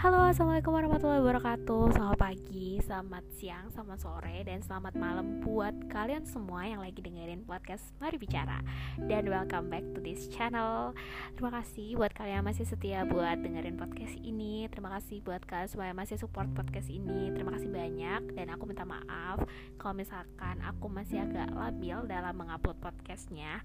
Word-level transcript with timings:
Halo, 0.00 0.32
assalamualaikum 0.32 0.72
warahmatullahi 0.72 1.20
wabarakatuh. 1.20 1.92
Selamat 1.92 2.16
pagi, 2.16 2.80
selamat 2.80 3.20
siang, 3.36 3.68
selamat 3.68 4.00
sore, 4.00 4.40
dan 4.48 4.64
selamat 4.64 4.96
malam 4.96 5.44
buat 5.44 5.76
kalian 5.92 6.24
semua 6.24 6.64
yang 6.64 6.80
lagi 6.80 7.04
dengerin 7.04 7.44
podcast 7.44 7.84
Mari 8.00 8.16
Bicara. 8.16 8.64
Dan 8.96 9.28
welcome 9.28 9.68
back 9.68 9.84
to 9.92 10.00
this 10.00 10.24
channel. 10.32 10.96
Terima 11.36 11.52
kasih 11.60 12.00
buat 12.00 12.16
kalian 12.16 12.40
yang 12.40 12.48
masih 12.48 12.64
setia 12.64 13.04
buat 13.04 13.44
dengerin 13.44 13.76
podcast 13.76 14.16
ini. 14.24 14.72
Terima 14.72 14.88
kasih 14.96 15.20
buat 15.20 15.44
kalian 15.44 15.68
semua 15.68 15.92
yang 15.92 16.00
masih 16.00 16.16
support 16.16 16.48
podcast 16.56 16.88
ini. 16.88 17.28
Terima 17.36 17.52
kasih 17.52 17.68
banyak. 17.68 18.40
Dan 18.40 18.56
aku 18.56 18.72
minta 18.72 18.88
maaf 18.88 19.44
kalau 19.76 19.92
misalkan 19.92 20.64
aku 20.64 20.88
masih 20.88 21.28
agak 21.28 21.52
labil 21.52 22.08
dalam 22.08 22.40
mengupload 22.40 22.80
podcastnya 22.80 23.60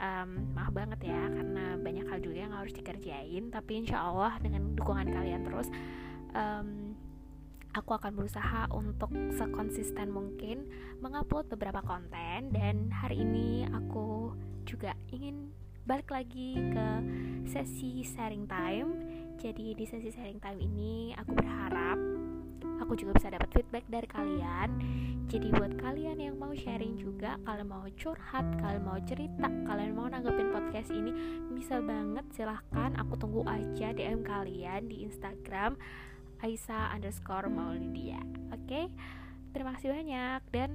um, 0.00 0.56
maaf 0.56 0.72
banget 0.72 1.12
ya 1.12 1.22
karena 1.28 1.76
banyak 1.76 2.06
hal 2.08 2.18
juga 2.24 2.38
yang 2.48 2.54
harus 2.56 2.72
dikerjain 2.72 3.52
tapi 3.52 3.84
insya 3.84 4.00
Allah 4.00 4.40
dengan 4.40 4.72
dukungan 4.74 5.12
kalian 5.12 5.44
terus 5.44 5.68
um, 6.34 6.96
aku 7.70 7.94
akan 7.94 8.18
berusaha 8.18 8.66
untuk 8.74 9.14
sekonsisten 9.36 10.10
mungkin 10.10 10.66
mengupload 10.98 11.46
beberapa 11.46 11.84
konten 11.84 12.50
dan 12.50 12.90
hari 12.90 13.22
ini 13.22 13.68
aku 13.70 14.34
juga 14.66 14.98
ingin 15.14 15.54
balik 15.86 16.10
lagi 16.10 16.54
ke 16.54 16.86
sesi 17.50 18.06
sharing 18.06 18.46
time. 18.46 18.90
Jadi 19.40 19.72
di 19.72 19.84
sesi 19.88 20.12
sharing 20.12 20.38
time 20.38 20.60
ini 20.60 21.16
aku 21.16 21.32
berharap 21.34 22.09
aku 22.80 22.96
juga 22.96 23.14
bisa 23.20 23.28
dapat 23.30 23.48
feedback 23.52 23.84
dari 23.86 24.08
kalian 24.08 24.68
jadi 25.30 25.46
buat 25.54 25.78
kalian 25.78 26.18
yang 26.18 26.34
mau 26.40 26.50
sharing 26.50 26.98
juga 26.98 27.38
kalian 27.46 27.68
mau 27.68 27.86
curhat 27.94 28.46
kalian 28.58 28.82
mau 28.82 28.98
cerita 29.04 29.46
kalian 29.46 29.92
mau 29.94 30.08
nanggepin 30.10 30.50
podcast 30.50 30.90
ini 30.90 31.12
bisa 31.54 31.78
banget 31.78 32.24
silahkan 32.34 32.96
aku 32.98 33.14
tunggu 33.20 33.46
aja 33.46 33.92
DM 33.94 34.24
kalian 34.26 34.88
di 34.88 35.06
Instagram 35.06 35.78
Aisyah 36.40 36.96
underscore 36.96 37.52
Maulidia 37.52 38.18
oke 38.50 38.64
okay? 38.64 38.88
terima 39.52 39.76
kasih 39.76 39.92
banyak 39.92 40.40
dan 40.50 40.74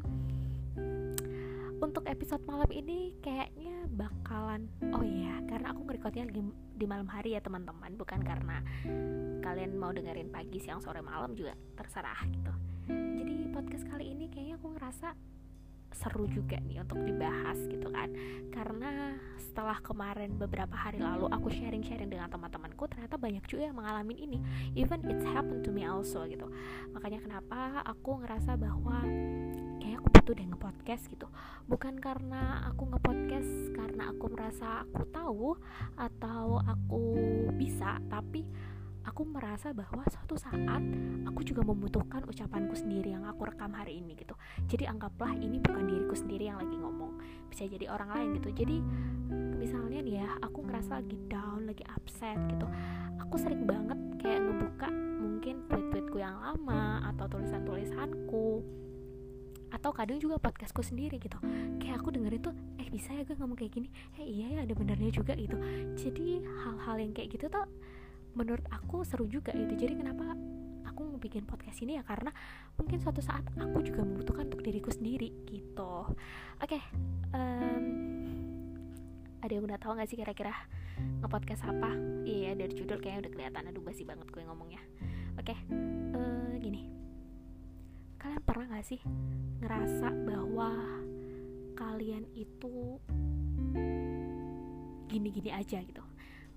untuk 1.86 2.10
episode 2.10 2.42
malam 2.50 2.66
ini 2.74 3.14
kayaknya 3.22 3.86
bakalan 3.94 4.66
oh 4.90 5.06
iya 5.06 5.38
karena 5.46 5.70
aku 5.70 5.86
ngerekodnya 5.86 6.26
lagi 6.26 6.42
di 6.74 6.86
malam 6.90 7.06
hari 7.06 7.38
ya 7.38 7.42
teman-teman. 7.46 7.94
Bukan 7.94 8.26
karena 8.26 8.66
kalian 9.46 9.78
mau 9.78 9.94
dengerin 9.94 10.34
pagi 10.34 10.58
siang 10.58 10.82
sore 10.82 11.06
malam 11.06 11.38
juga 11.38 11.54
terserah 11.78 12.26
gitu. 12.26 12.54
Jadi 12.90 13.54
podcast 13.54 13.86
kali 13.86 14.18
ini 14.18 14.34
kayaknya 14.34 14.58
aku 14.58 14.74
ngerasa 14.74 15.14
seru 15.96 16.28
juga 16.28 16.60
nih 16.60 16.82
untuk 16.82 17.06
dibahas 17.06 17.62
gitu 17.70 17.88
kan. 17.94 18.10
Karena 18.50 19.16
setelah 19.38 19.78
kemarin 19.80 20.42
beberapa 20.42 20.74
hari 20.74 20.98
lalu 20.98 21.30
aku 21.30 21.54
sharing-sharing 21.54 22.10
dengan 22.10 22.34
teman-temanku 22.34 22.90
ternyata 22.90 23.16
banyak 23.16 23.46
juga 23.46 23.70
yang 23.70 23.78
mengalami 23.78 24.18
ini. 24.26 24.42
Even 24.74 25.06
it's 25.06 25.24
happened 25.24 25.62
to 25.62 25.70
me 25.70 25.86
also 25.86 26.26
gitu. 26.26 26.50
Makanya 26.98 27.22
kenapa 27.22 27.86
aku 27.86 28.26
ngerasa 28.26 28.58
bahwa 28.58 29.06
butuh 30.26 30.42
deh 30.42 30.50
ngepodcast 30.50 31.06
gitu. 31.14 31.30
Bukan 31.70 32.02
karena 32.02 32.66
aku 32.66 32.90
ngepodcast 32.90 33.78
karena 33.78 34.10
aku 34.10 34.26
merasa 34.34 34.82
aku 34.82 35.06
tahu 35.14 35.54
atau 36.02 36.66
aku 36.66 37.14
bisa 37.54 38.02
tapi 38.10 38.42
aku 39.06 39.22
merasa 39.22 39.70
bahwa 39.70 40.02
suatu 40.10 40.34
saat 40.34 40.82
aku 41.30 41.46
juga 41.46 41.62
membutuhkan 41.62 42.26
ucapanku 42.26 42.74
sendiri 42.74 43.14
yang 43.14 43.30
aku 43.30 43.46
rekam 43.46 43.70
hari 43.78 44.02
ini 44.02 44.18
gitu. 44.18 44.34
Jadi 44.66 44.90
anggaplah 44.90 45.38
ini 45.38 45.62
bukan 45.62 45.86
diriku 45.86 46.18
sendiri 46.18 46.50
yang 46.50 46.58
lagi 46.58 46.74
ngomong. 46.74 47.22
Bisa 47.54 47.70
jadi 47.70 47.86
orang 47.94 48.10
lain 48.18 48.28
gitu. 48.42 48.50
Jadi 48.50 48.82
misalnya 49.62 50.02
nih 50.02 50.26
ya 50.26 50.30
aku 50.42 50.66
ngerasa 50.66 51.06
lagi 51.06 51.22
down 51.30 51.70
lagi 51.70 51.86
upset 51.94 52.42
gitu. 52.50 52.66
Aku 53.22 53.38
sering 53.38 53.70
banget 53.70 54.02
kayak 54.18 54.42
ngebuka 54.42 54.90
mungkin 55.22 55.70
tweet-tweetku 55.70 56.18
yang 56.18 56.34
lama 56.42 57.14
atau 57.14 57.30
tulisan-tulisanku 57.30 58.66
atau 59.74 59.92
kadang 59.92 60.22
juga 60.22 60.38
podcastku 60.38 60.86
sendiri 60.86 61.18
gitu. 61.18 61.38
Kayak 61.82 62.04
aku 62.04 62.14
dengerin 62.14 62.42
tuh 62.42 62.56
eh 62.78 62.88
bisa 62.92 63.14
ya 63.14 63.26
gue 63.26 63.36
ngomong 63.38 63.58
kayak 63.58 63.74
gini? 63.74 63.88
Eh 64.20 64.26
iya 64.26 64.48
ya 64.56 64.60
ada 64.68 64.74
benernya 64.78 65.10
juga 65.10 65.34
gitu. 65.34 65.58
Jadi 65.98 66.44
hal-hal 66.44 66.96
yang 67.02 67.12
kayak 67.16 67.38
gitu 67.38 67.50
tuh 67.50 67.66
menurut 68.36 68.66
aku 68.70 69.08
seru 69.08 69.26
juga 69.32 69.56
itu 69.56 69.74
jadi 69.80 69.96
kenapa 69.96 70.36
aku 70.86 71.08
mau 71.08 71.20
bikin 71.20 71.48
podcast 71.48 71.82
ini 71.82 71.98
ya? 71.98 72.04
Karena 72.06 72.30
mungkin 72.78 72.98
suatu 73.02 73.24
saat 73.24 73.46
aku 73.56 73.82
juga 73.82 74.04
membutuhkan 74.06 74.52
untuk 74.52 74.62
diriku 74.62 74.92
sendiri 74.92 75.32
gitu. 75.50 76.10
Oke 76.62 76.80
okay, 76.80 76.82
um, 77.34 77.86
ada 79.42 79.52
yang 79.52 79.66
udah 79.66 79.78
tahu 79.78 79.98
nggak 79.98 80.10
sih 80.10 80.18
kira-kira 80.20 80.54
ngepodcast 81.24 81.68
apa? 81.68 81.92
Iya 82.24 82.56
dari 82.56 82.74
judul 82.74 83.02
kayaknya 83.02 83.28
udah 83.28 83.32
kelihatan 83.34 83.64
aduh 83.72 83.84
basi 83.84 84.08
banget 84.08 84.28
gue 84.30 84.44
ngomongnya. 84.46 84.82
Oke 85.36 85.52
okay, 85.52 85.58
uh, 86.16 86.56
eh, 86.56 86.64
gini 86.64 86.95
kalian 88.26 88.42
pernah 88.42 88.66
nggak 88.74 88.88
sih 88.90 88.98
ngerasa 89.62 90.10
bahwa 90.26 90.74
kalian 91.78 92.26
itu 92.34 92.98
gini-gini 95.06 95.54
aja 95.54 95.78
gitu? 95.86 96.02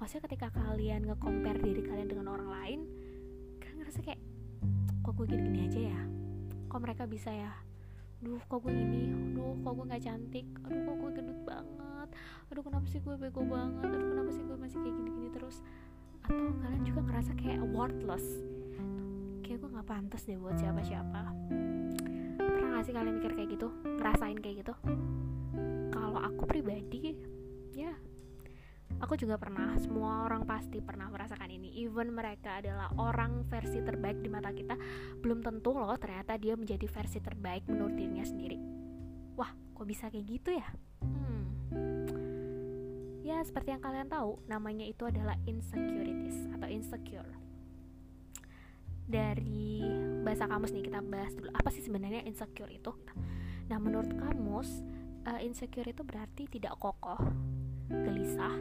Maksudnya 0.01 0.25
ketika 0.33 0.49
kalian 0.57 1.05
nge-compare 1.05 1.61
diri 1.61 1.85
kalian 1.85 2.09
dengan 2.09 2.33
orang 2.33 2.49
lain 2.49 2.81
kalian 3.61 3.85
ngerasa 3.85 4.01
kayak 4.01 4.17
kok 5.05 5.13
gue 5.13 5.29
gini-gini 5.29 5.69
aja 5.69 5.81
ya? 5.93 6.01
Kok 6.73 6.81
mereka 6.81 7.05
bisa 7.05 7.37
ya? 7.37 7.53
Duh 8.25 8.41
kok 8.49 8.65
gue 8.65 8.73
ini? 8.73 9.13
Duh 9.37 9.61
kok 9.61 9.73
gue 9.77 9.85
nggak 9.93 10.03
cantik? 10.09 10.49
Aduh 10.65 10.81
kok 10.89 10.97
gue 11.05 11.11
gendut 11.21 11.41
banget? 11.45 12.09
Aduh 12.49 12.65
kenapa 12.65 12.89
sih 12.89 13.05
gue 13.05 13.13
bego 13.21 13.45
banget? 13.45 13.93
Aduh 13.93 14.09
kenapa 14.17 14.31
sih 14.33 14.41
gue 14.41 14.57
masih 14.57 14.81
kayak 14.81 14.95
gini-gini 15.05 15.29
terus? 15.37 15.61
Atau 16.25 16.49
kalian 16.65 16.81
juga 16.89 17.05
ngerasa 17.13 17.37
kayak 17.37 17.61
worthless 17.77 18.25
kayak 19.49 19.65
gue 19.65 19.71
nggak 19.73 19.89
pantas 19.89 20.29
deh 20.29 20.37
buat 20.37 20.61
siapa-siapa 20.61 21.21
pernah 22.37 22.69
gak 22.77 22.85
sih 22.85 22.93
kalian 22.93 23.17
mikir 23.17 23.33
kayak 23.33 23.51
gitu 23.57 23.73
ngerasain 23.97 24.37
kayak 24.45 24.61
gitu 24.61 24.75
kalau 25.89 26.21
aku 26.21 26.45
pribadi 26.45 27.17
ya 27.73 27.97
Aku 28.99 29.15
juga 29.15 29.39
pernah, 29.39 29.79
semua 29.79 30.27
orang 30.27 30.43
pasti 30.43 30.83
pernah 30.83 31.07
merasakan 31.07 31.55
ini. 31.55 31.71
Even 31.87 32.11
mereka 32.11 32.59
adalah 32.59 32.91
orang 32.99 33.47
versi 33.47 33.79
terbaik 33.79 34.19
di 34.19 34.27
mata 34.27 34.51
kita, 34.51 34.75
belum 35.23 35.39
tentu 35.39 35.71
loh 35.71 35.95
ternyata 35.95 36.35
dia 36.35 36.59
menjadi 36.59 36.83
versi 36.91 37.23
terbaik 37.23 37.71
menurut 37.71 37.95
dirinya 37.95 38.27
sendiri. 38.27 38.59
Wah, 39.39 39.55
kok 39.55 39.87
bisa 39.87 40.11
kayak 40.11 40.27
gitu 40.27 40.51
ya? 40.51 40.67
Hmm. 41.07 41.47
Ya, 43.23 43.39
seperti 43.47 43.77
yang 43.77 43.83
kalian 43.87 44.11
tahu, 44.11 44.43
namanya 44.51 44.83
itu 44.83 45.07
adalah 45.07 45.39
insecurities 45.47 46.51
atau 46.59 46.67
insecure. 46.67 47.48
Dari 49.09 49.81
bahasa 50.21 50.45
kamus 50.45 50.77
nih 50.77 50.85
kita 50.85 51.01
bahas 51.01 51.33
dulu 51.33 51.49
apa 51.57 51.73
sih 51.73 51.81
sebenarnya 51.81 52.29
insecure 52.29 52.69
itu. 52.69 52.93
Nah, 53.73 53.81
menurut 53.81 54.13
kamus, 54.17 54.85
uh, 55.25 55.41
insecure 55.41 55.89
itu 55.89 56.05
berarti 56.05 56.45
tidak 56.49 56.77
kokoh, 56.77 57.21
gelisah, 57.89 58.53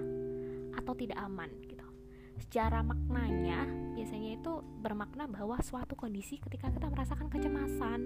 atau 0.80 0.94
tidak 0.96 1.20
aman 1.20 1.52
gitu. 1.68 1.84
Secara 2.40 2.80
maknanya 2.80 3.68
biasanya 3.98 4.40
itu 4.40 4.54
bermakna 4.80 5.26
bahwa 5.28 5.60
suatu 5.60 5.98
kondisi 6.00 6.40
ketika 6.40 6.72
kita 6.72 6.88
merasakan 6.88 7.28
kecemasan 7.28 8.00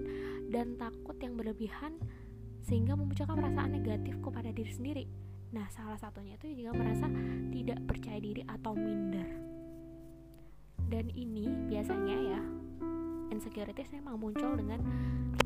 dan 0.50 0.74
takut 0.80 1.14
yang 1.20 1.38
berlebihan 1.38 1.94
sehingga 2.64 2.98
memunculkan 2.98 3.38
perasaan 3.38 3.70
negatif 3.76 4.18
kepada 4.18 4.50
diri 4.50 4.72
sendiri. 4.72 5.04
Nah, 5.52 5.68
salah 5.68 6.00
satunya 6.00 6.40
itu 6.40 6.48
juga 6.64 6.72
merasa 6.72 7.06
tidak 7.52 7.78
percaya 7.84 8.18
diri 8.18 8.42
atau 8.48 8.72
minder. 8.72 9.51
Dan 10.92 11.08
ini 11.16 11.48
biasanya 11.72 12.16
ya 12.20 12.40
insecurities 13.32 13.88
memang 13.96 14.20
muncul 14.20 14.52
dengan 14.52 14.76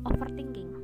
overthinking. 0.03 0.75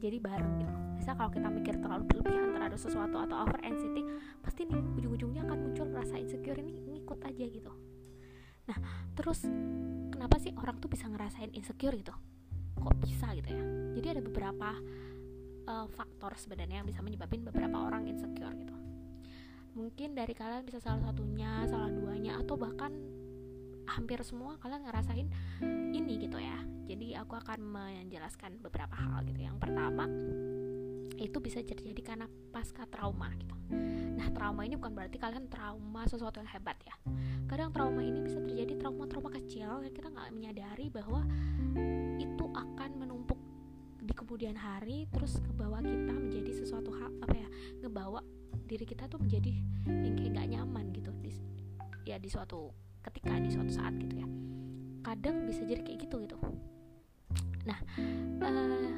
Jadi 0.00 0.16
bareng 0.16 0.52
gitu. 0.64 0.74
Misal 0.96 1.14
kalau 1.20 1.28
kita 1.28 1.52
mikir 1.52 1.76
terlalu 1.76 2.08
berlebihan 2.08 2.56
terhadap 2.56 2.80
sesuatu 2.80 3.20
atau 3.20 3.36
over 3.44 3.60
anxiety 3.60 4.02
pasti 4.40 4.64
nih 4.64 4.80
ujung-ujungnya 4.96 5.44
akan 5.44 5.58
muncul 5.68 5.86
rasa 5.92 6.16
insecure 6.16 6.56
ini 6.56 6.72
ngikut 6.96 7.20
aja 7.28 7.44
gitu. 7.44 7.72
Nah 8.72 8.78
terus 9.12 9.44
kenapa 10.08 10.40
sih 10.40 10.56
orang 10.56 10.80
tuh 10.80 10.88
bisa 10.88 11.12
ngerasain 11.12 11.52
insecure 11.52 11.92
gitu? 11.92 12.16
Kok 12.80 12.96
bisa 13.04 13.36
gitu 13.36 13.52
ya? 13.52 13.62
Jadi 14.00 14.06
ada 14.16 14.22
beberapa 14.24 14.80
uh, 15.68 15.86
faktor 15.92 16.40
sebenarnya 16.40 16.80
yang 16.80 16.88
bisa 16.88 17.04
menyebabkan 17.04 17.44
beberapa 17.44 17.84
orang 17.84 18.08
insecure 18.08 18.56
gitu 18.56 18.81
mungkin 19.72 20.12
dari 20.12 20.36
kalian 20.36 20.64
bisa 20.68 20.78
salah 20.80 21.00
satunya 21.10 21.64
salah 21.64 21.88
duanya 21.88 22.40
atau 22.40 22.60
bahkan 22.60 22.92
hampir 23.88 24.20
semua 24.22 24.56
kalian 24.60 24.84
ngerasain 24.86 25.28
ini 25.92 26.12
gitu 26.22 26.38
ya. 26.38 26.60
Jadi 26.88 27.16
aku 27.16 27.36
akan 27.38 27.60
menjelaskan 27.62 28.60
beberapa 28.60 28.94
hal 28.94 29.24
gitu. 29.26 29.40
Yang 29.42 29.56
pertama 29.58 30.04
itu 31.16 31.38
bisa 31.38 31.62
terjadi 31.62 32.00
karena 32.02 32.26
pasca 32.50 32.84
trauma 32.88 33.30
gitu. 33.38 33.54
Nah 34.16 34.28
trauma 34.34 34.64
ini 34.66 34.76
bukan 34.76 34.92
berarti 34.92 35.16
kalian 35.16 35.46
trauma 35.48 36.02
sesuatu 36.08 36.40
yang 36.40 36.50
hebat 36.50 36.76
ya. 36.84 36.94
Kadang 37.48 37.70
trauma 37.70 38.00
ini 38.00 38.24
bisa 38.24 38.40
terjadi 38.40 38.80
trauma-trauma 38.80 39.28
kecil 39.40 39.84
yang 39.84 39.94
kita 39.94 40.08
nggak 40.08 40.32
menyadari 40.32 40.88
bahwa 40.88 41.24
itu 42.16 42.44
akan 42.48 42.90
menumpuk 42.96 43.38
di 44.02 44.12
kemudian 44.16 44.58
hari 44.58 45.06
terus 45.14 45.38
kebawa 45.38 45.78
kita 45.78 46.10
menjadi 46.10 46.50
sesuatu 46.58 46.90
hal 46.90 47.12
apa 47.22 47.34
ya 47.38 47.48
ngebawa 47.84 48.20
diri 48.72 48.88
kita 48.88 49.04
tuh 49.04 49.20
menjadi 49.20 49.52
yang 49.84 50.16
kayak 50.16 50.30
gak 50.32 50.48
nyaman 50.48 50.84
gitu. 50.96 51.12
Di 51.20 51.30
ya 52.08 52.16
di 52.16 52.32
suatu 52.32 52.72
ketika 53.04 53.36
di 53.36 53.52
suatu 53.52 53.68
saat 53.68 53.92
gitu 54.00 54.16
ya. 54.16 54.28
Kadang 55.04 55.44
bisa 55.44 55.60
jadi 55.68 55.84
kayak 55.84 56.08
gitu 56.08 56.24
gitu. 56.24 56.40
Nah 57.68 57.78
uh, 58.40 58.96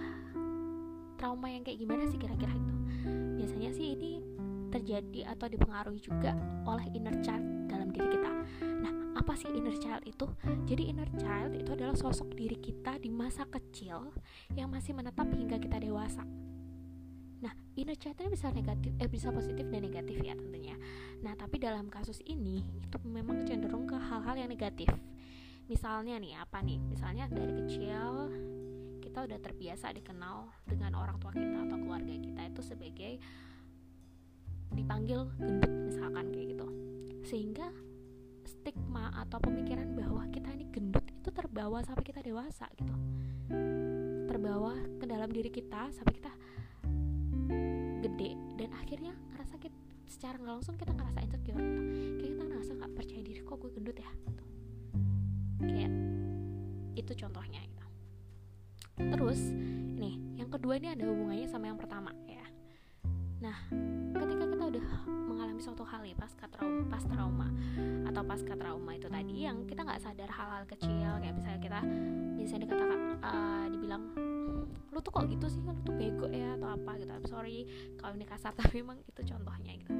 trauma 1.18 1.50
yang 1.50 1.66
kayak 1.66 1.82
gimana 1.82 2.06
sih 2.06 2.22
kira-kira 2.22 2.54
itu? 2.54 2.74
Biasanya 3.42 3.70
sih 3.74 3.98
ini 3.98 4.22
terjadi 4.70 5.34
atau 5.34 5.50
dipengaruhi 5.50 5.98
juga 5.98 6.38
oleh 6.70 6.86
inner 6.94 7.18
child 7.18 7.66
dalam 7.66 7.90
diri 7.90 8.14
kita. 8.14 8.30
Nah 8.78 9.18
apa 9.18 9.34
sih 9.34 9.50
inner 9.50 9.74
child 9.82 10.06
itu? 10.06 10.30
Jadi 10.70 10.86
inner 10.86 11.10
child 11.18 11.50
itu 11.58 11.74
adalah 11.74 11.98
sosok 11.98 12.30
diri 12.38 12.62
kita 12.62 13.02
di 13.02 13.10
masa 13.10 13.42
kecil 13.50 14.14
yang 14.54 14.70
masih 14.70 14.94
menetap 14.94 15.26
hingga 15.34 15.58
kita 15.58 15.82
dewasa 15.82 16.22
inner 17.74 17.98
bisa 18.30 18.50
negatif, 18.54 18.90
eh 19.02 19.10
bisa 19.10 19.34
positif 19.34 19.66
dan 19.66 19.82
negatif 19.82 20.18
ya 20.22 20.34
tentunya. 20.38 20.78
Nah, 21.22 21.34
tapi 21.34 21.58
dalam 21.58 21.90
kasus 21.90 22.22
ini 22.26 22.62
itu 22.78 22.96
memang 23.02 23.42
cenderung 23.42 23.86
ke 23.86 23.98
hal-hal 23.98 24.34
yang 24.38 24.50
negatif. 24.50 24.90
Misalnya 25.66 26.20
nih 26.20 26.38
apa 26.38 26.60
nih? 26.62 26.78
Misalnya 26.78 27.26
dari 27.26 27.52
kecil 27.64 28.30
kita 29.00 29.30
udah 29.30 29.38
terbiasa 29.40 29.94
dikenal 29.94 30.50
dengan 30.66 30.98
orang 30.98 31.16
tua 31.22 31.30
kita 31.30 31.66
atau 31.66 31.78
keluarga 31.78 32.14
kita 32.18 32.42
itu 32.50 32.62
sebagai 32.62 33.12
dipanggil 34.74 35.30
gendut 35.38 35.72
misalkan 35.86 36.30
kayak 36.34 36.58
gitu. 36.58 36.66
Sehingga 37.24 37.70
stigma 38.44 39.14
atau 39.16 39.40
pemikiran 39.40 39.96
bahwa 39.96 40.28
kita 40.28 40.52
ini 40.52 40.68
gendut 40.68 41.06
itu 41.08 41.30
terbawa 41.32 41.80
sampai 41.80 42.04
kita 42.04 42.20
dewasa 42.20 42.68
gitu. 42.76 42.92
Terbawa 44.28 44.76
ke 45.00 45.04
dalam 45.08 45.30
diri 45.32 45.48
kita 45.48 45.88
sampai 45.94 46.14
kita 46.20 46.32
gede 48.04 48.36
dan 48.60 48.70
akhirnya 48.76 49.16
ngerasa 49.32 49.56
kita 49.56 49.78
secara 50.04 50.36
nggak 50.36 50.54
langsung 50.60 50.76
kita 50.76 50.92
ngerasa 50.92 51.18
insecure 51.24 51.56
kayak 52.20 52.30
kita 52.36 52.44
ngerasa 52.44 52.72
nggak 52.76 52.92
percaya 52.92 53.22
diri 53.24 53.40
kok 53.40 53.56
gue 53.56 53.70
gendut 53.72 53.96
ya 53.96 54.10
gitu. 54.28 54.44
kayak 55.64 55.92
itu 56.94 57.12
contohnya 57.16 57.60
gitu. 57.64 57.84
terus 59.08 59.40
nih 59.96 60.14
yang 60.36 60.50
kedua 60.52 60.76
ini 60.76 60.92
ada 60.92 61.04
hubungannya 61.08 61.48
sama 61.48 61.72
yang 61.72 61.80
pertama 61.80 62.12
ya 62.28 62.44
nah 63.40 63.56
ketika 64.20 64.44
kita 64.52 64.64
udah 64.76 64.86
mengalami 65.08 65.60
suatu 65.64 65.84
hal 65.88 66.04
nih 66.04 66.16
pasca 66.16 66.44
trauma 66.52 66.84
pas 66.92 67.04
trauma 67.08 67.48
atau 68.04 68.22
pasca 68.22 68.54
trauma 68.54 68.92
itu 68.92 69.08
tadi 69.08 69.48
yang 69.48 69.64
kita 69.64 69.80
nggak 69.80 70.00
sadar 70.04 70.28
hal-hal 70.28 70.64
kecil 70.68 71.10
kayak 71.24 71.34
misalnya 71.34 71.60
kita 71.60 71.80
bisa 72.36 72.54
dikatakan 72.60 73.00
uh, 73.24 73.66
dibilang 73.72 74.33
lu 74.94 74.98
tuh 75.02 75.12
kok 75.14 75.26
gitu 75.26 75.46
sih? 75.50 75.60
Lu 75.62 75.74
tuh 75.82 75.94
bego 75.94 76.26
ya? 76.30 76.54
Atau 76.58 76.68
apa 76.70 76.98
gitu. 76.98 77.10
I'm 77.10 77.26
sorry 77.26 77.66
kalau 77.98 78.14
ini 78.14 78.26
kasar 78.26 78.52
tapi 78.58 78.80
memang 78.82 79.02
itu 79.02 79.20
contohnya 79.26 79.72
gitu. 79.78 79.92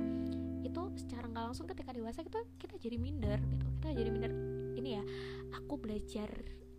Itu 0.64 0.82
secara 0.98 1.26
nggak 1.30 1.44
langsung 1.52 1.66
ketika 1.70 1.90
dewasa 1.94 2.22
kita 2.22 2.40
kita 2.60 2.74
jadi 2.78 2.96
minder 2.98 3.38
gitu. 3.50 3.66
Kita 3.80 3.88
jadi 3.94 4.10
minder 4.10 4.32
ini 4.78 4.90
ya 5.00 5.02
aku 5.56 5.80
belajar 5.80 6.30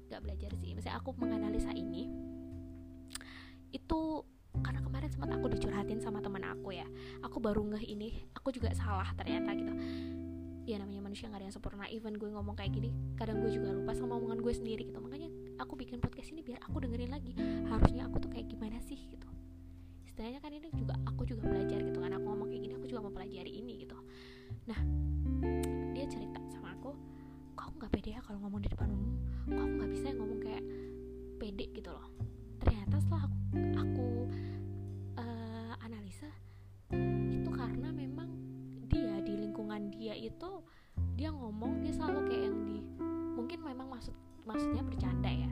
nggak 0.10 0.22
belajar 0.22 0.52
sih. 0.62 0.72
Misalnya 0.78 0.98
aku 1.02 1.16
menganalisa 1.18 1.72
ini 1.74 2.08
itu 3.76 4.24
karena 4.64 4.80
kemarin 4.80 5.12
sempat 5.12 5.36
aku 5.36 5.52
dicurhatin 5.52 6.00
sama 6.00 6.24
teman 6.24 6.46
aku 6.48 6.72
ya. 6.72 6.88
Aku 7.28 7.44
baru 7.44 7.66
ngeh 7.76 7.84
ini 7.84 8.10
aku 8.32 8.56
juga 8.56 8.72
salah 8.72 9.12
ternyata 9.20 9.52
gitu. 9.52 9.74
Ya 10.66 10.82
namanya 10.82 11.06
manusia 11.06 11.28
nggak 11.28 11.44
ada 11.44 11.48
yang 11.52 11.56
sempurna. 11.56 11.86
Even 11.92 12.16
gue 12.16 12.32
ngomong 12.32 12.56
kayak 12.56 12.72
gini 12.72 12.90
kadang 13.20 13.44
gue 13.44 13.52
juga 13.52 13.76
lupa 13.76 13.92
sama 13.92 14.16
omongan 14.16 14.40
gue 14.40 14.54
sendiri 14.56 14.88
gitu. 14.88 15.00
Makanya 15.04 15.30
aku 15.60 15.74
bikin 15.80 16.04
podcast 16.04 16.32
ini 16.32 16.42
biar 16.44 16.60
aku 16.66 16.84
dengerin 16.84 17.12
lagi. 17.12 17.32
Harusnya 17.68 18.08
aku 18.08 18.20
tuh 18.20 18.30
kayak 18.32 18.48
gimana 18.52 18.78
sih 18.84 18.98
gitu. 18.98 19.28
Istilahnya 20.06 20.40
kan 20.40 20.52
ini 20.52 20.72
juga 20.72 20.96
aku 21.08 21.28
juga 21.28 21.48
belajar 21.48 21.80
gitu 21.84 22.00
kan. 22.00 22.12
Aku 22.16 22.26
ngomong 22.28 22.48
kayak 22.52 22.62
gini 22.64 22.74
aku 22.76 22.88
juga 22.88 23.02
mau 23.08 23.14
pelajari 23.14 23.52
ini 23.52 23.74
gitu. 23.84 23.98
Nah 24.68 24.80
dia 25.96 26.06
cerita 26.08 26.40
sama 26.52 26.76
aku 26.76 26.92
kok 27.56 27.72
nggak 27.80 27.92
pede 27.92 28.10
ya 28.16 28.22
kalau 28.24 28.40
ngomong 28.44 28.62
di 28.64 28.70
depan 28.72 28.88
umum? 28.92 29.16
Kok 29.48 29.70
nggak 29.80 29.90
bisa 29.92 30.06
ya 30.12 30.16
ngomong 30.16 30.40
kayak 30.44 30.64
pede 31.40 31.66
gitu 31.72 31.90
loh? 31.92 32.08
Ternyata 32.64 32.96
setelah 33.00 33.24
aku 33.28 33.38
aku 33.76 34.08
uh, 35.20 35.74
analisa 35.84 36.30
itu 36.92 37.52
karena 37.52 37.90
memang 37.92 38.30
dia 38.88 39.20
di 39.24 39.34
lingkungan 39.40 39.92
dia 39.92 40.16
itu 40.16 40.64
dia 41.16 41.32
ngomong 41.32 41.84
dia 41.84 41.96
selalu 41.96 42.20
kayak 42.28 42.44
yang 42.52 42.58
di 42.68 42.78
mungkin 43.36 43.60
memang 43.64 43.88
maksud 43.92 44.16
maksudnya 44.46 44.84
bercanda 44.86 45.32
ya 45.32 45.45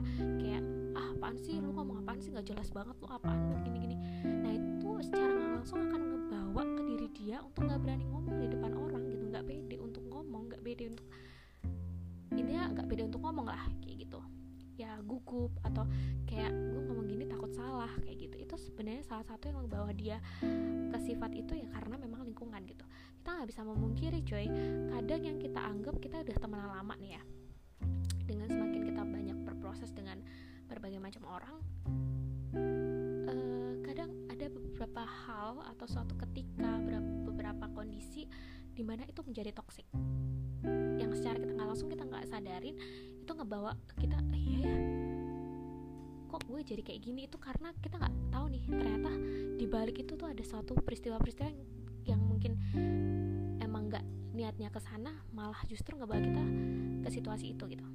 apaan 1.24 1.40
sih? 1.40 1.56
Lu 1.56 1.72
ngomong 1.72 2.04
apaan 2.04 2.20
sih? 2.20 2.28
Nggak 2.36 2.52
jelas 2.52 2.68
banget 2.68 3.00
lu 3.00 3.08
apaan? 3.08 3.48
Lu 3.48 3.56
gini 3.64 3.78
gini. 3.80 3.96
Nah 4.28 4.52
itu 4.52 4.90
secara 5.08 5.32
nggak 5.32 5.52
langsung 5.56 5.80
akan 5.80 6.00
ngebawa 6.04 6.62
ke 6.68 6.82
diri 6.84 7.08
dia 7.16 7.36
untuk 7.40 7.64
nggak 7.64 7.80
berani 7.80 8.04
ngomong 8.12 8.36
di 8.44 8.46
depan 8.52 8.72
orang 8.76 9.02
gitu. 9.08 9.24
Nggak 9.32 9.44
pede 9.48 9.76
untuk 9.80 10.04
ngomong 10.04 10.42
nggak 10.52 10.60
pede 10.60 10.84
untuk 10.92 11.06
intinya 12.28 12.62
nggak 12.76 12.86
pede 12.92 13.02
untuk 13.08 13.20
ngomong 13.24 13.46
lah 13.48 13.64
kayak 13.80 13.96
gitu. 14.04 14.20
Ya 14.76 15.00
gugup 15.00 15.48
atau 15.64 15.88
kayak 16.28 16.52
gue 16.52 16.80
ngomong 16.92 17.08
gini 17.08 17.24
takut 17.24 17.56
salah 17.56 17.88
kayak 18.04 18.28
gitu. 18.28 18.36
Itu 18.44 18.54
sebenarnya 18.60 19.08
salah 19.08 19.24
satu 19.24 19.48
yang 19.48 19.64
membawa 19.64 19.96
dia 19.96 20.20
ke 20.92 20.98
sifat 21.08 21.32
itu 21.32 21.56
ya 21.56 21.72
karena 21.72 21.96
memang 22.04 22.20
lingkungan 22.20 22.60
gitu. 22.68 22.84
Kita 23.24 23.32
nggak 23.32 23.48
bisa 23.48 23.64
memungkiri 23.64 24.20
coy 24.28 24.44
kadang 24.92 25.24
yang 25.24 25.40
kita 25.40 25.56
anggap 25.56 25.96
kita 26.04 26.20
udah 26.20 26.36
temenan 26.36 26.68
lama 26.68 26.92
nih 27.00 27.16
ya. 27.16 27.22
Dengan 28.28 28.52
semakin 28.52 28.82
kita 28.92 29.02
banyak 29.08 29.38
berproses 29.40 29.88
dengan 29.96 30.20
berbagai 30.74 30.98
macam 30.98 31.22
orang 31.30 31.56
uh, 33.30 33.74
kadang 33.86 34.10
ada 34.26 34.46
beberapa 34.50 35.02
hal 35.06 35.62
atau 35.70 35.86
suatu 35.86 36.18
ketika 36.18 36.82
beberapa 37.22 37.70
kondisi 37.70 38.26
di 38.74 38.82
mana 38.82 39.06
itu 39.06 39.22
menjadi 39.22 39.54
toksik 39.54 39.86
yang 40.98 41.14
secara 41.14 41.38
kita 41.38 41.54
nggak 41.54 41.68
langsung 41.70 41.86
kita 41.86 42.02
nggak 42.02 42.26
sadarin 42.26 42.74
itu 43.22 43.30
ngebawa 43.30 43.78
ke 43.86 44.02
kita 44.02 44.18
eh, 44.34 44.42
iya 44.42 44.58
ya 44.66 44.78
kok 46.34 46.50
gue 46.50 46.66
jadi 46.66 46.82
kayak 46.82 47.00
gini? 47.06 47.30
Itu 47.30 47.38
karena 47.38 47.70
kita 47.78 47.94
nggak 47.94 48.34
tahu 48.34 48.50
nih 48.50 48.66
ternyata 48.66 49.12
di 49.54 49.70
balik 49.70 50.02
itu 50.02 50.18
tuh 50.18 50.26
ada 50.26 50.42
suatu 50.42 50.74
peristiwa-peristiwa 50.74 51.46
yang, 51.46 51.62
yang 52.10 52.20
mungkin 52.26 52.58
emang 53.62 53.86
nggak 53.86 54.02
niatnya 54.34 54.66
ke 54.74 54.82
sana 54.82 55.14
malah 55.30 55.62
justru 55.70 55.94
ngebawa 55.94 56.18
kita 56.18 56.42
ke 57.06 57.08
situasi 57.14 57.54
itu 57.54 57.70
gitu. 57.70 57.86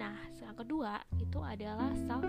Nah 0.00 0.16
yang 0.40 0.56
kedua 0.56 1.04
itu 1.28 1.40
adalah 1.44 1.92
self 2.08 2.24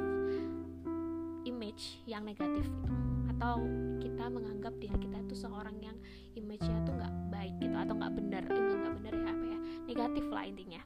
image 1.47 2.03
yang 2.03 2.27
negatif 2.27 2.67
gitu. 2.67 2.93
Atau 3.31 3.63
kita 4.03 4.27
menganggap 4.27 4.75
diri 4.75 4.97
kita 4.99 5.23
itu 5.23 5.35
seorang 5.39 5.79
yang 5.79 5.95
image-nya 6.35 6.83
tuh 6.83 6.99
nggak 6.99 7.13
baik 7.31 7.55
gitu 7.63 7.75
atau 7.79 7.95
nggak 7.95 8.13
benar 8.19 8.43
eh, 8.51 8.59
nggak 8.59 8.93
benar 8.99 9.13
ya 9.15 9.29
apa 9.31 9.45
ya 9.47 9.59
negatif 9.87 10.25
lah 10.27 10.43
intinya. 10.43 10.81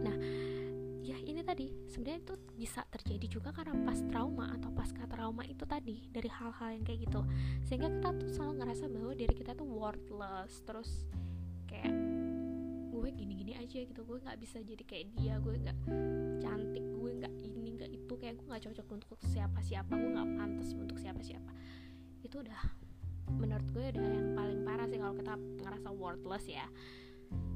Nah 0.00 0.16
ya 1.04 1.20
ini 1.20 1.44
tadi 1.44 1.68
sebenarnya 1.92 2.24
itu 2.24 2.34
bisa 2.56 2.80
terjadi 2.88 3.26
juga 3.28 3.52
karena 3.52 3.76
pas 3.84 4.00
trauma 4.08 4.56
atau 4.56 4.72
pasca 4.72 5.04
trauma 5.04 5.44
itu 5.44 5.68
tadi 5.68 6.08
dari 6.08 6.32
hal-hal 6.32 6.80
yang 6.80 6.84
kayak 6.88 7.04
gitu. 7.04 7.20
Sehingga 7.68 7.92
kita 7.92 8.16
tuh 8.16 8.28
selalu 8.32 8.64
ngerasa 8.64 8.84
bahwa 8.88 9.12
diri 9.12 9.34
kita 9.36 9.52
tuh 9.52 9.68
worthless 9.68 10.64
terus 10.64 11.04
aja 13.64 13.80
gitu. 13.80 14.00
Gue 14.04 14.20
nggak 14.20 14.38
bisa 14.38 14.60
jadi 14.60 14.84
kayak 14.84 15.06
dia. 15.16 15.34
Gue 15.40 15.56
nggak 15.56 15.78
cantik. 16.44 16.84
Gue 17.00 17.10
nggak 17.16 17.32
ini 17.40 17.68
nggak 17.80 17.90
itu. 17.90 18.12
Kayak 18.20 18.34
gue 18.38 18.46
nggak 18.52 18.64
cocok 18.70 18.86
untuk 18.92 19.18
siapa-siapa. 19.32 19.92
Gue 19.96 20.10
nggak 20.12 20.30
pantas 20.36 20.68
untuk 20.76 20.96
siapa-siapa. 21.00 21.52
Itu 22.20 22.44
udah 22.44 22.60
menurut 23.40 23.64
gue 23.72 23.84
udah 23.88 24.04
yang 24.04 24.36
paling 24.36 24.60
parah 24.68 24.84
sih 24.84 25.00
kalau 25.00 25.16
kita 25.16 25.34
ngerasa 25.64 25.88
worthless 25.96 26.44
ya. 26.44 26.68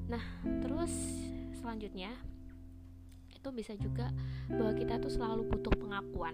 Nah 0.08 0.22
terus 0.64 0.92
selanjutnya 1.60 2.16
itu 3.36 3.48
bisa 3.52 3.76
juga 3.76 4.08
bahwa 4.48 4.72
kita 4.72 4.96
tuh 4.96 5.12
selalu 5.12 5.44
butuh 5.44 5.76
pengakuan. 5.76 6.32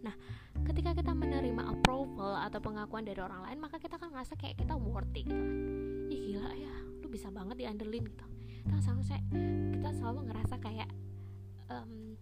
Nah 0.00 0.16
ketika 0.64 0.96
kita 0.96 1.12
menerima 1.12 1.68
approval 1.68 2.40
atau 2.40 2.64
pengakuan 2.64 3.04
dari 3.04 3.20
orang 3.20 3.44
lain 3.44 3.60
maka 3.60 3.76
kita 3.76 4.00
kan 4.00 4.08
ngerasa 4.08 4.40
kayak 4.40 4.56
kita 4.56 4.72
worthy 4.72 5.28
gitu 5.28 5.36
kan. 5.36 5.56
Ih 6.08 6.20
gila 6.32 6.52
ya 6.56 6.74
bisa 7.10 7.26
banget 7.28 7.66
diandelin 7.66 8.06
gitu 8.06 8.26
kita 8.64 8.78
selalu 8.84 9.02
saya 9.04 9.22
kita 9.72 9.90
selalu 9.96 10.20
ngerasa 10.28 10.54
kayak 10.60 10.90
um, 11.72 12.14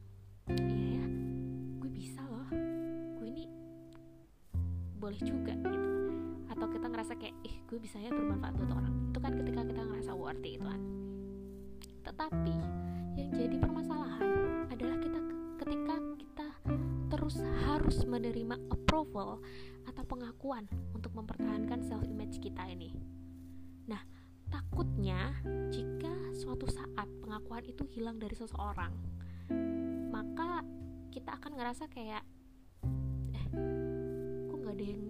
iya 0.55 1.03
ya 1.03 1.07
gue 1.83 1.91
bisa 1.91 2.23
loh. 2.27 2.49
Gue 3.19 3.27
ini 3.29 3.45
boleh 4.99 5.21
juga 5.23 5.53
gitu. 5.59 5.91
Atau 6.49 6.67
kita 6.71 6.87
ngerasa 6.89 7.13
kayak 7.19 7.37
ih 7.45 7.57
gue 7.67 7.79
bisa 7.83 7.99
ya 7.99 8.11
bermanfaat 8.11 8.55
buat 8.55 8.73
orang. 8.73 8.95
Itu 9.11 9.19
kan 9.19 9.33
ketika 9.37 9.61
kita 9.67 9.83
ngerasa 9.83 10.13
worthy 10.15 10.51
itu 10.57 10.67
kan. 10.67 10.83
Tetapi 12.07 12.55
yang 13.19 13.31
jadi 13.35 13.57
permasalahan 13.59 14.31
adalah 14.71 14.97
kita 15.03 15.21
ketika 15.59 15.97
kita 16.17 16.49
terus 17.11 17.37
harus 17.67 18.07
menerima 18.07 18.57
approval 18.71 19.43
atau 19.91 20.05
pengakuan 20.07 20.71
untuk 20.95 21.13
mempertahankan 21.19 21.83
self 21.83 22.05
image 22.07 22.39
kita 22.39 22.63
ini. 22.69 22.95
Nah, 23.89 24.01
Takutnya, 24.59 25.39
jika 25.71 26.11
suatu 26.35 26.67
saat 26.67 27.07
pengakuan 27.23 27.63
itu 27.63 27.87
hilang 27.95 28.19
dari 28.19 28.35
seseorang, 28.35 28.91
maka 30.11 30.67
kita 31.15 31.39
akan 31.39 31.55
ngerasa 31.55 31.87
kayak, 31.87 32.27
eh, 33.39 33.47
kok 34.51 34.59
nggak 34.59 34.75
ada 34.75 34.83
yang 34.83 35.05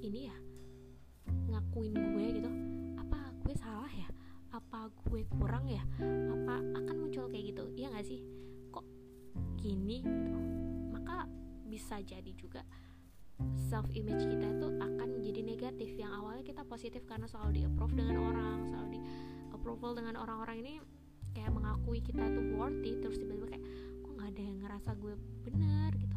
ini 0.00 0.32
ya 0.32 0.36
ngakuin 1.52 1.92
gue 1.92 2.26
gitu? 2.40 2.50
Apa 2.96 3.36
gue 3.44 3.52
salah 3.60 3.92
ya? 3.92 4.08
Apa 4.56 4.88
gue 4.88 5.28
kurang 5.36 5.68
ya 5.68 5.84
apa 6.32 6.56
akan 6.80 6.96
muncul 6.96 7.28
kayak 7.28 7.52
gitu 7.52 7.68
iya 7.76 7.92
gak 7.92 8.06
sih 8.08 8.24
kok 8.72 8.86
gini 9.60 10.00
gitu 10.00 10.40
maka 10.88 11.28
bisa 11.68 12.00
jadi 12.00 12.32
juga 12.32 12.64
self 13.68 13.86
image 13.92 14.24
kita 14.24 14.46
itu 14.46 14.68
akan 14.80 15.08
jadi 15.20 15.40
negatif. 15.44 15.90
Yang 15.96 16.12
awalnya 16.16 16.44
kita 16.44 16.62
positif 16.64 17.02
karena 17.04 17.28
selalu 17.28 17.50
di 17.52 17.62
approve 17.68 17.94
dengan 17.96 18.16
orang 18.20 18.58
selalu 18.68 18.88
di 18.96 19.00
approval 19.52 19.92
dengan 19.96 20.14
orang-orang 20.16 20.56
ini 20.62 20.74
kayak 21.36 21.52
mengakui 21.52 22.00
kita 22.00 22.24
tuh 22.32 22.44
worthy 22.56 22.96
terus 22.96 23.20
tiba-tiba 23.20 23.52
kayak 23.52 23.64
kok 24.00 24.12
nggak 24.16 24.28
ada 24.32 24.42
yang 24.42 24.58
ngerasa 24.64 24.90
gue 24.96 25.14
benar 25.44 25.90
gitu. 26.00 26.14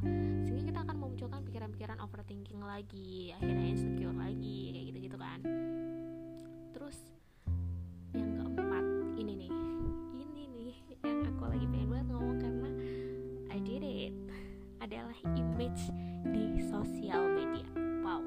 Sehingga 0.47 0.63
kita 0.71 0.79
akan 0.87 0.95
memunculkan 0.95 1.41
pikiran-pikiran 1.43 1.97
overthinking 1.99 2.61
lagi 2.63 3.35
akhirnya 3.35 3.65
insecure 3.67 4.15
lagi 4.15 4.71
kayak 4.71 4.85
gitu-gitu 4.95 5.17
kan. 5.19 5.39
Terus 6.71 6.97
yang 8.15 8.31
keempat 8.39 8.85
ini 9.19 9.33
nih. 9.35 9.51
Ini 10.15 10.43
nih 10.55 10.73
yang 11.03 11.19
aku 11.35 11.43
lagi 11.51 11.65
pengen 11.67 11.87
banget 11.91 12.07
ngomong 12.15 12.37
karena 12.39 12.69
I 13.51 13.59
did 13.59 13.83
it. 13.83 14.15
Adalah 14.79 15.17
image 15.35 15.91
di 16.27 16.59
sosial 16.67 17.23
media. 17.31 17.67
Wow. 18.03 18.21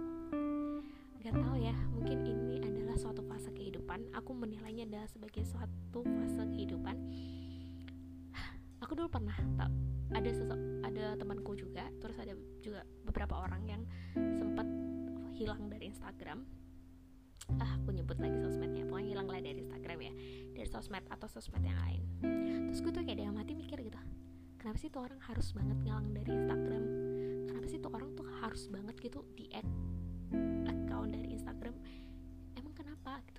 Gak 1.21 1.37
tau 1.37 1.57
ya 1.61 1.77
mungkin 1.93 2.25
ini 2.25 2.57
adalah 2.65 2.97
suatu 2.97 3.21
fase 3.29 3.53
kehidupan. 3.53 4.09
Aku 4.17 4.33
menilainya 4.33 4.89
adalah 4.89 5.09
sebagai 5.09 5.45
suatu 5.45 6.01
fase 6.01 6.43
kehidupan. 6.57 6.97
Aku 8.83 8.93
dulu 8.97 9.09
pernah 9.13 9.37
tak 9.61 9.71
ada 10.13 10.31
sosok 10.33 10.61
ada 10.85 11.17
temanku 11.17 11.57
juga 11.57 11.89
terus 12.01 12.17
ada 12.21 12.37
juga 12.61 12.85
beberapa 13.05 13.41
orang 13.41 13.65
yang 13.65 13.83
sempat 14.17 14.69
hilang 15.37 15.69
dari 15.69 15.93
Instagram. 15.93 16.45
Ah 17.61 17.77
aku 17.81 17.93
nyebut 17.93 18.17
lagi 18.17 18.41
sosmednya 18.41 18.89
pokoknya 18.89 19.09
hilang 19.17 19.29
lah 19.29 19.41
dari 19.41 19.61
Instagram 19.61 19.99
ya 20.01 20.13
dari 20.57 20.69
sosmed 20.69 21.05
atau 21.09 21.29
sosmed 21.29 21.65
yang 21.65 21.79
lain. 21.81 22.03
Terus 22.73 22.81
gue 22.81 22.93
tuh 22.93 23.03
kayak 23.05 23.21
dalam 23.21 23.37
hati 23.37 23.53
mikir 23.53 23.81
gitu 23.81 24.01
kenapa 24.63 24.79
sih 24.79 24.95
tuh 24.95 25.03
orang 25.03 25.19
harus 25.27 25.51
banget 25.59 25.75
ngilang 25.83 26.07
dari 26.15 26.31
Instagram 26.39 26.85
kenapa 27.63 27.79
sih 27.79 27.87
tuh 27.87 27.95
orang 27.95 28.11
tuh 28.19 28.27
harus 28.43 28.67
banget 28.75 28.99
gitu 28.99 29.23
di 29.39 29.47
add 29.55 29.71
account 30.67 31.15
dari 31.15 31.31
Instagram? 31.31 31.71
Emang 32.59 32.75
kenapa 32.75 33.23
gitu? 33.23 33.39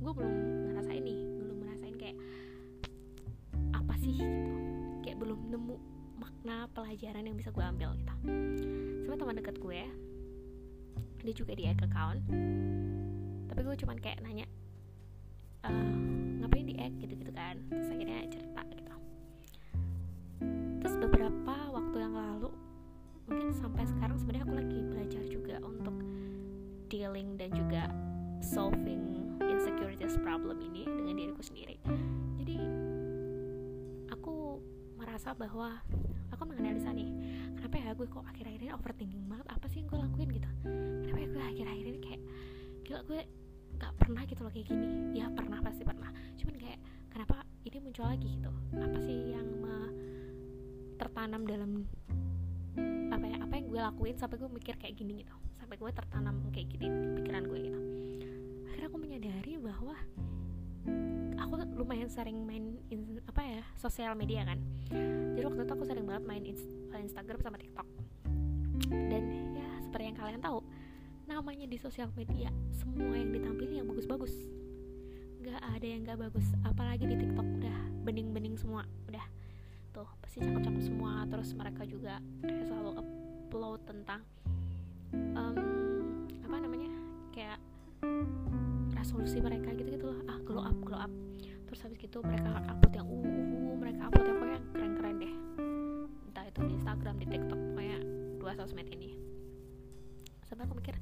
Gue 0.00 0.12
belum 0.16 0.32
ngerasain 0.72 1.04
nih 1.04 1.20
belum 1.44 1.56
ngerasain 1.60 1.92
kayak 2.00 2.16
apa 3.76 4.00
sih 4.00 4.16
gitu. 4.16 4.52
Kayak 5.04 5.20
belum 5.20 5.52
nemu 5.52 5.76
makna 6.16 6.72
pelajaran 6.72 7.20
yang 7.28 7.36
bisa 7.36 7.52
gue 7.52 7.60
ambil 7.60 7.92
gitu. 8.00 8.14
Sama 9.04 9.20
teman 9.20 9.36
dekat 9.36 9.60
gue 9.60 9.80
dia 11.20 11.34
juga 11.36 11.52
di 11.52 11.68
add 11.68 11.84
account. 11.84 12.24
Tapi 13.52 13.60
gue 13.60 13.76
cuman 13.76 14.00
kayak 14.00 14.24
nanya 14.24 14.48
uh, 15.68 15.92
ngapain 16.40 16.64
di 16.64 16.80
add? 16.80 16.96
gitu-gitu 16.96 17.32
kan. 17.36 17.60
Terus 17.68 17.92
akhirnya 17.92 18.24
cerita 18.32 18.64
gitu. 18.72 18.94
Terus 20.80 20.96
beberapa 20.96 21.56
waktu 21.76 21.96
yang 22.00 22.16
lalu 22.16 22.63
mungkin 23.24 23.50
sampai 23.56 23.84
sekarang 23.88 24.16
sebenarnya 24.20 24.44
aku 24.44 24.56
lagi 24.56 24.78
belajar 24.84 25.22
juga 25.24 25.56
untuk 25.64 25.96
dealing 26.92 27.40
dan 27.40 27.50
juga 27.56 27.88
solving 28.44 29.34
insecurities 29.40 30.20
problem 30.20 30.60
ini 30.60 30.84
dengan 30.84 31.14
diriku 31.16 31.40
sendiri. 31.40 31.80
Jadi 32.36 32.56
aku 34.12 34.60
merasa 35.00 35.32
bahwa 35.32 35.80
aku 36.28 36.42
menganalisa 36.44 36.92
nih 36.92 37.08
kenapa 37.56 37.80
ya 37.80 37.90
gue 37.96 38.06
kok 38.06 38.24
akhir-akhir 38.28 38.60
ini 38.60 38.72
overthinking 38.76 39.24
banget? 39.24 39.46
Apa 39.48 39.66
sih 39.72 39.80
yang 39.80 39.88
gue 39.88 39.98
lakuin 40.04 40.30
gitu? 40.36 40.50
Kenapa 41.08 41.18
ya 41.18 41.28
gue 41.32 41.42
akhir-akhir 41.42 41.84
ini 41.88 42.00
kayak 42.04 42.22
gila 42.84 43.00
gue 43.08 43.20
gak 43.74 43.92
pernah 43.98 44.22
gitu 44.28 44.40
loh 44.44 44.52
kayak 44.52 44.66
gini. 44.68 44.86
Ya 45.16 45.26
pernah 45.32 45.58
pasti 45.64 45.82
pernah. 45.82 46.12
Cuman 46.36 46.54
kayak 46.60 46.80
kenapa 47.08 47.42
ini 47.64 47.78
muncul 47.80 48.04
lagi 48.04 48.28
gitu? 48.36 48.52
Apa 48.76 48.98
sih 49.00 49.18
yang 49.32 49.48
tertanam 50.94 51.42
dalam 51.48 51.90
apa 53.14 53.30
ya 53.30 53.38
apa 53.38 53.54
yang 53.54 53.66
gue 53.70 53.80
lakuin 53.80 54.16
sampai 54.18 54.36
gue 54.42 54.50
mikir 54.50 54.74
kayak 54.74 54.94
gini 54.98 55.22
gitu. 55.22 55.34
Sampai 55.62 55.78
gue 55.78 55.90
tertanam 55.94 56.36
kayak 56.50 56.66
gini 56.74 56.86
di 56.90 57.08
pikiran 57.22 57.42
gue 57.46 57.58
gitu. 57.62 57.80
Akhirnya 58.66 58.86
aku 58.90 58.98
menyadari 58.98 59.52
bahwa 59.62 59.96
aku 61.38 61.54
lumayan 61.78 62.10
sering 62.10 62.42
main 62.42 62.76
in, 62.90 63.22
apa 63.30 63.40
ya 63.40 63.62
sosial 63.78 64.18
media 64.18 64.42
kan. 64.42 64.58
Jadi 65.38 65.44
waktu 65.46 65.62
itu 65.62 65.72
aku 65.72 65.84
sering 65.86 66.04
banget 66.04 66.24
main 66.26 66.44
Instagram 66.90 67.38
sama 67.38 67.56
TikTok. 67.56 67.86
Dan 68.90 69.22
ya 69.54 69.68
seperti 69.86 70.04
yang 70.10 70.18
kalian 70.18 70.42
tahu 70.42 70.58
namanya 71.24 71.64
di 71.64 71.78
sosial 71.80 72.12
media 72.18 72.52
semua 72.74 73.16
yang 73.16 73.30
ditampilin 73.32 73.80
yang 73.80 73.88
bagus-bagus. 73.88 74.34
Nggak 75.40 75.60
ada 75.62 75.86
yang 75.86 76.00
nggak 76.04 76.18
bagus 76.18 76.46
apalagi 76.66 77.04
di 77.06 77.16
TikTok 77.16 77.46
udah 77.62 77.78
bening-bening 78.04 78.58
semua 78.58 78.84
tuh 79.94 80.08
pasti 80.18 80.42
cakep-cakep 80.42 80.82
semua. 80.82 81.22
Terus 81.30 81.54
mereka 81.54 81.86
juga 81.86 82.18
kayak 82.42 82.66
selalu 82.66 82.90
upload 82.98 83.80
tentang 83.86 84.20
um, 85.38 85.56
apa 86.42 86.56
namanya 86.58 86.90
kayak 87.30 87.62
resolusi 88.98 89.38
mereka 89.38 89.70
gitu 89.78 89.94
gitu 89.94 90.06
loh 90.10 90.18
ah 90.26 90.38
glow 90.42 90.66
up 90.66 90.76
glow 90.82 90.98
up. 90.98 91.12
Terus 91.70 91.78
habis 91.86 91.98
gitu 92.02 92.18
mereka 92.26 92.58
upload 92.66 92.94
yang 92.98 93.06
uh, 93.06 93.22
uh, 93.22 93.70
uh 93.70 93.76
mereka 93.78 94.00
upload 94.10 94.26
yang 94.26 94.36
pokoknya 94.42 94.60
keren-keren 94.74 95.14
deh. 95.22 95.34
Entah 96.26 96.44
itu 96.50 96.60
di 96.66 96.72
Instagram 96.74 97.14
di 97.22 97.26
TikTok 97.30 97.60
pokoknya 97.72 97.98
dua 98.42 98.52
sosmed 98.58 98.88
ini. 98.90 99.10
Sampai 100.42 100.66
aku 100.66 100.74
mikir 100.82 100.98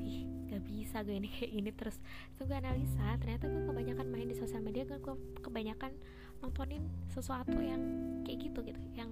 ih 0.00 0.24
gak 0.48 0.62
bisa 0.64 1.04
gue 1.04 1.20
ini 1.20 1.28
kayak 1.28 1.52
gini 1.52 1.70
terus. 1.76 2.00
So 2.40 2.48
gue 2.48 2.56
analisa 2.56 3.20
ternyata 3.20 3.44
gue 3.52 3.62
kebanyakan 3.68 4.06
main 4.08 4.32
di 4.32 4.36
sosial 4.36 4.64
media 4.64 4.88
gue 4.88 4.98
kebanyakan 5.44 5.92
nontonin 6.40 6.84
sesuatu 7.12 7.56
yang 7.60 7.80
kayak 8.24 8.50
gitu 8.50 8.58
gitu 8.64 8.80
yang 8.96 9.10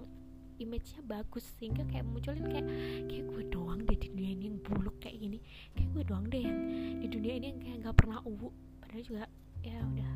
image-nya 0.59 1.01
bagus 1.07 1.47
sehingga 1.55 1.87
kayak 1.87 2.05
munculin 2.05 2.45
kayak 2.51 2.67
kayak 3.07 3.25
gue 3.31 3.43
doang 3.47 3.79
deh 3.87 3.95
di 3.95 4.11
dunia 4.11 4.29
ini 4.35 4.43
yang 4.51 4.59
buluk 4.59 4.95
kayak 4.99 5.17
gini. 5.17 5.39
Kayak 5.73 5.89
gue 5.95 6.03
doang 6.03 6.25
deh 6.27 6.41
yang 6.43 6.59
di 6.99 7.07
dunia 7.07 7.33
ini 7.39 7.45
yang 7.55 7.59
kayak 7.63 7.77
nggak 7.87 7.95
pernah 7.95 8.19
uwu. 8.27 8.49
Padahal 8.83 9.03
juga 9.07 9.23
ya 9.59 9.79
udah 9.83 10.13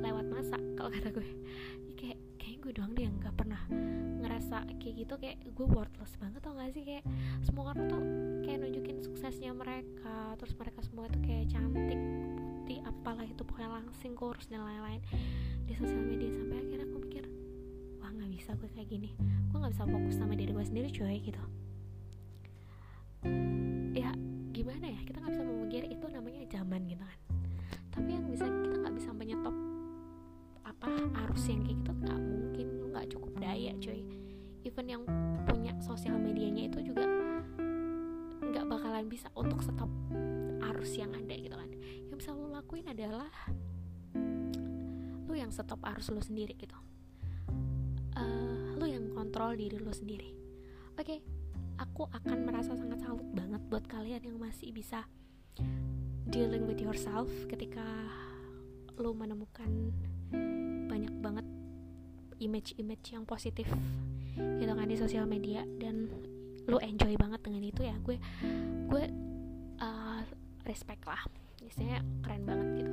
lewat 0.00 0.26
masa 0.32 0.56
kalau 0.74 0.90
kata 0.90 1.08
gue. 1.12 1.28
Kayak 1.96 2.18
kayak 2.40 2.56
gue 2.64 2.72
doang 2.72 2.92
deh 2.96 3.04
yang 3.04 3.16
nggak 3.20 3.36
pernah 3.36 3.60
ngerasa 4.24 4.56
kayak 4.80 4.94
gitu. 5.04 5.14
Kayak 5.20 5.36
gue 5.44 5.66
worthless 5.68 6.16
banget 6.16 6.40
tau 6.40 6.56
gak 6.56 6.72
sih? 6.72 6.82
Kayak 6.82 7.04
semua 7.44 7.76
orang 7.76 7.84
tuh 7.84 8.02
kayak 8.48 8.58
nunjukin 8.64 8.96
suksesnya 9.04 9.52
mereka 9.52 10.32
terus 10.40 10.56
mereka 10.56 10.80
semua 10.80 11.04
tuh 11.12 11.20
kayak 11.20 11.52
cantik 11.52 12.00
apalah 13.06 13.22
itu 13.22 13.46
pokoknya 13.46 13.70
langsing 13.70 14.18
kurus 14.18 14.50
dan 14.50 14.66
lain-lain. 14.66 14.98
Di 15.62 15.78
sosial 15.78 16.02
media 16.02 16.26
sampai 16.26 16.58
akhirnya 16.58 16.90
aku 16.90 16.98
mikir 17.06 17.22
wah 18.02 18.10
nggak 18.10 18.34
bisa 18.34 18.50
gue 18.58 18.66
kayak 18.74 18.90
gini. 18.90 19.14
Gue 19.46 19.62
nggak 19.62 19.78
bisa 19.78 19.86
fokus 19.86 20.14
sama 20.18 20.34
diri 20.34 20.50
gue 20.50 20.66
sendiri 20.66 20.90
coy 20.90 21.14
gitu. 21.22 21.42
Ya 23.94 24.10
gimana 24.50 24.90
ya? 24.90 24.98
Kita 25.06 25.22
nggak 25.22 25.38
bisa 25.38 25.44
memungkiri 25.46 25.86
itu 25.94 26.06
namanya 26.10 26.42
zaman 26.50 26.80
gitu 26.90 27.04
kan. 27.06 27.18
Tapi 27.94 28.08
yang 28.10 28.26
bisa 28.26 28.42
kita 28.50 28.74
nggak 28.74 28.94
bisa 28.98 29.10
menyetop 29.14 29.54
apa 30.66 30.90
arus 31.30 31.46
yang 31.46 31.62
kayak 31.62 31.78
gitu 31.78 31.90
nggak 32.02 32.18
mungkin 32.26 32.66
lu 32.74 32.86
nggak 32.90 33.06
cukup 33.14 33.32
daya 33.38 33.70
coy 33.78 34.02
even 34.66 34.86
yang 34.90 35.02
punya 35.46 35.70
sosial 35.78 36.18
medianya 36.18 36.66
itu 36.66 36.90
juga 36.90 37.06
nggak 38.42 38.66
bakalan 38.66 39.06
bisa 39.06 39.30
untuk 39.38 39.62
stop 39.62 39.86
arus 40.74 40.98
yang 40.98 41.14
ada 41.14 41.38
gitu 41.38 41.54
kan 41.54 41.70
yang 42.16 42.24
bisa 42.24 42.32
lo 42.32 42.48
lakuin 42.48 42.88
adalah 42.88 43.28
lu 45.28 45.36
yang 45.36 45.52
stop 45.52 45.84
arus 45.84 46.08
lu 46.08 46.24
sendiri 46.24 46.56
gitu. 46.56 46.72
Uh, 48.16 48.72
lu 48.80 48.88
yang 48.88 49.12
kontrol 49.12 49.52
diri 49.52 49.76
lu 49.76 49.92
sendiri. 49.92 50.32
Oke 50.96 51.04
okay, 51.04 51.18
aku 51.76 52.08
akan 52.08 52.48
merasa 52.48 52.72
sangat 52.72 53.04
salut 53.04 53.28
banget 53.36 53.60
buat 53.68 53.84
kalian 53.84 54.32
yang 54.32 54.40
masih 54.40 54.72
bisa 54.72 55.04
dealing 56.32 56.64
with 56.64 56.80
yourself 56.80 57.28
ketika 57.52 57.84
lu 58.96 59.12
menemukan 59.12 59.92
banyak 60.88 61.12
banget 61.20 61.44
image-image 62.40 63.12
yang 63.12 63.28
positif 63.28 63.68
gitu 64.40 64.72
kan 64.72 64.88
di 64.88 64.96
sosial 64.96 65.28
media 65.28 65.68
dan 65.76 66.08
lu 66.64 66.80
enjoy 66.80 67.12
banget 67.20 67.44
dengan 67.44 67.60
itu 67.60 67.84
ya. 67.84 67.96
Gue 68.00 68.16
gue 68.88 69.04
uh, 69.84 70.24
respect 70.64 71.04
lah 71.04 71.20
biasanya 71.66 71.98
keren 72.22 72.42
banget 72.46 72.68
gitu. 72.78 72.92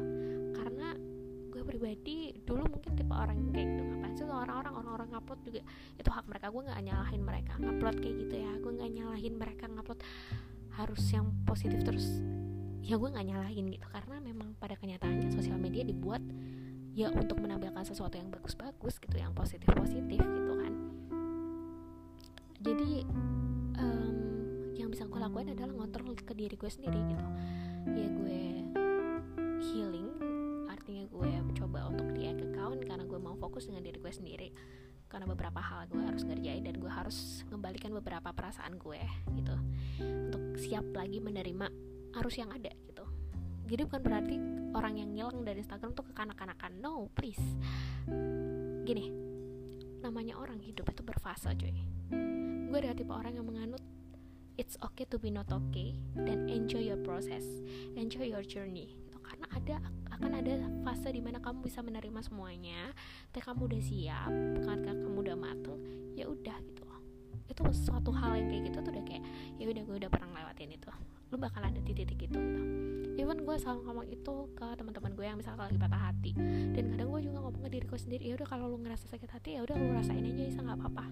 Karena 0.57 0.87
gue 1.53 1.61
pribadi 1.61 2.17
dulu 2.41 2.65
mungkin 2.65 2.91
tipe 2.97 3.13
orang 3.13 3.37
yang 3.37 3.51
kayak 3.53 3.67
gitu 3.69 3.83
ngapain 3.85 4.13
sih 4.17 4.25
orang-orang 4.25 4.73
orang-orang 4.73 5.07
ngupload 5.13 5.39
juga. 5.45 5.61
Itu 6.01 6.09
hak 6.09 6.25
mereka 6.25 6.49
gue 6.49 6.61
nggak 6.65 6.81
nyalahin 6.81 7.21
mereka 7.21 7.53
ngupload 7.61 7.95
kayak 8.01 8.15
gitu 8.25 8.35
ya. 8.41 8.51
Gue 8.57 8.71
nggak 8.73 8.91
nyalahin 8.97 9.33
mereka 9.37 9.63
ngupload 9.69 9.99
harus 10.73 11.03
yang 11.13 11.29
positif 11.45 11.79
terus. 11.85 12.17
Ya 12.81 12.97
gue 12.97 13.09
nggak 13.13 13.25
nyalahin 13.29 13.65
gitu. 13.69 13.85
Karena 13.93 14.17
memang 14.17 14.57
pada 14.57 14.73
kenyataannya 14.73 15.29
sosial 15.29 15.61
media 15.61 15.85
dibuat 15.85 16.25
ya 16.93 17.09
untuk 17.13 17.41
menampilkan 17.41 17.85
sesuatu 17.85 18.17
yang 18.17 18.29
bagus-bagus 18.33 18.97
gitu 18.97 19.15
yang 19.17 19.37
positif-positif 19.37 20.21
gitu 20.21 20.53
kan. 20.57 20.73
Jadi 22.63 23.05
um, 23.77 24.17
yang 24.77 24.89
bisa 24.89 25.05
gue 25.05 25.19
lakuin 25.21 25.53
adalah 25.53 25.73
ngontrol 25.73 26.17
ke 26.17 26.33
diri 26.33 26.57
gue 26.57 26.69
sendiri 26.69 26.97
gitu 27.13 27.27
ya 27.91 28.07
gue 28.07 28.41
healing. 29.59 30.09
Artinya 30.71 31.03
gue 31.07 31.31
coba 31.63 31.89
untuk 31.91 32.07
dia 32.15 32.35
ke 32.35 32.47
account 32.51 32.83
karena 32.83 33.03
gue 33.07 33.19
mau 33.19 33.35
fokus 33.39 33.67
dengan 33.67 33.83
diri 33.83 33.99
gue 33.99 34.13
sendiri. 34.13 34.49
Karena 35.07 35.29
beberapa 35.29 35.61
hal 35.61 35.87
gue 35.91 36.01
harus 36.01 36.25
ngerjain 36.25 36.65
dan 36.65 36.75
gue 36.81 36.89
harus 36.89 37.45
mengembalikan 37.47 37.93
beberapa 37.93 38.33
perasaan 38.33 38.81
gue 38.81 39.01
gitu. 39.37 39.55
Untuk 40.01 40.43
siap 40.57 40.83
lagi 40.95 41.21
menerima 41.21 41.67
arus 42.23 42.35
yang 42.41 42.49
ada 42.49 42.73
gitu. 42.87 43.05
Jadi 43.69 43.81
bukan 43.87 44.01
berarti 44.01 44.35
orang 44.73 44.93
yang 44.99 45.09
ngilang 45.13 45.45
dari 45.45 45.61
Instagram 45.61 45.93
tuh 45.93 46.05
kekanak-kanakan. 46.11 46.81
No 46.81 47.07
please. 47.13 47.43
Gini 48.83 49.05
namanya 50.03 50.35
orang 50.35 50.59
hidup 50.59 50.91
itu 50.91 50.99
berfase 50.99 51.55
cuy. 51.55 51.77
Gue 52.67 52.79
dari 52.81 52.97
tipe 52.97 53.13
orang 53.13 53.37
yang 53.37 53.47
menganut 53.47 53.79
it's 54.57 54.77
okay 54.85 55.05
to 55.09 55.17
be 55.17 55.33
not 55.33 55.49
okay 55.49 55.97
dan 56.13 56.45
enjoy 56.49 56.81
your 56.81 56.99
process 57.01 57.43
enjoy 57.97 58.29
your 58.29 58.45
journey. 58.45 58.97
Karena 59.23 59.47
ada 59.55 59.75
akan 60.13 60.31
ada 60.35 60.53
fase 60.85 61.09
di 61.09 61.23
mana 61.23 61.39
kamu 61.39 61.65
bisa 61.65 61.79
menerima 61.81 62.19
semuanya 62.21 62.91
ketika 63.31 63.55
kamu 63.55 63.71
udah 63.71 63.81
siap 63.81 64.31
ketika 64.59 64.93
kamu 64.93 65.17
udah 65.25 65.37
mateng 65.39 65.79
ya 66.13 66.29
udah 66.29 66.57
gitu. 66.69 66.85
Itu 67.49 67.61
suatu 67.73 68.11
hal 68.13 68.37
yang 68.37 68.47
kayak 68.51 68.63
gitu 68.69 68.77
tuh 68.83 68.91
udah 68.93 69.05
kayak 69.07 69.23
ya 69.57 69.65
udah 69.71 69.81
gue 69.87 69.95
udah 70.05 70.11
pernah 70.11 70.27
ngelewatin 70.37 70.69
itu. 70.75 70.89
Lu 71.33 71.41
bakal 71.41 71.65
ada 71.65 71.79
di 71.81 71.91
titik 71.95 72.19
itu 72.29 72.37
gitu. 72.37 72.61
Even 73.17 73.41
gue 73.41 73.55
selalu 73.57 73.79
ngomong 73.89 74.07
itu 74.11 74.35
ke 74.53 74.67
teman-teman 74.77 75.11
gue 75.17 75.25
yang 75.25 75.37
misalnya 75.39 75.65
lagi 75.65 75.79
patah 75.81 76.01
hati. 76.13 76.31
Dan 76.75 76.93
kadang 76.93 77.09
gue 77.09 77.21
juga 77.25 77.37
ngomong 77.41 77.61
ke 77.63 77.69
diriku 77.73 77.95
sendiri 77.97 78.29
ya 78.29 78.37
udah 78.37 78.47
kalau 78.47 78.69
lu 78.69 78.77
ngerasa 78.85 79.09
sakit 79.09 79.29
hati 79.33 79.49
ya 79.57 79.65
udah 79.65 79.75
lu 79.79 79.97
rasain 79.97 80.21
aja 80.21 80.43
bisa 80.45 80.61
nggak 80.61 80.77
apa-apa. 80.77 81.05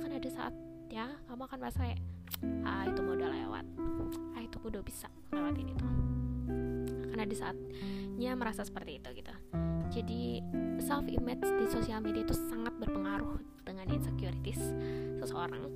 Akan 0.00 0.10
ada 0.16 0.30
saat 0.32 0.54
ya 0.88 1.06
kamu 1.28 1.42
akan 1.44 1.58
merasa 1.60 1.78
kayak 1.84 2.00
ah 2.64 2.84
itu 2.88 3.00
mau 3.04 3.14
udah 3.14 3.30
lewat. 3.30 3.64
Ah 4.36 4.42
itu 4.42 4.56
udah 4.60 4.82
bisa 4.84 5.08
lewatin 5.32 5.68
itu. 5.72 5.86
Karena 7.12 7.24
di 7.28 7.36
saatnya 7.36 8.30
merasa 8.38 8.64
seperti 8.64 9.02
itu 9.02 9.08
gitu. 9.16 9.34
Jadi 9.88 10.42
self 10.84 11.08
image 11.08 11.44
di 11.44 11.66
sosial 11.68 12.00
media 12.04 12.24
itu 12.24 12.36
sangat 12.36 12.76
berpengaruh 12.76 13.40
dengan 13.64 13.88
insecurities 13.90 14.60
seseorang. 15.20 15.68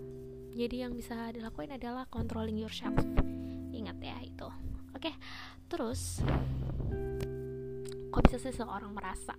Jadi 0.52 0.84
yang 0.84 0.92
bisa 0.92 1.32
dilakuin 1.32 1.72
adalah 1.72 2.04
controlling 2.08 2.60
yourself. 2.60 2.96
Ingat 3.72 3.96
ya 4.00 4.16
itu. 4.20 4.48
Oke 4.92 5.12
terus 5.72 6.20
kok 8.12 8.22
bisa 8.28 8.36
seseorang 8.36 8.92
merasa 8.92 9.32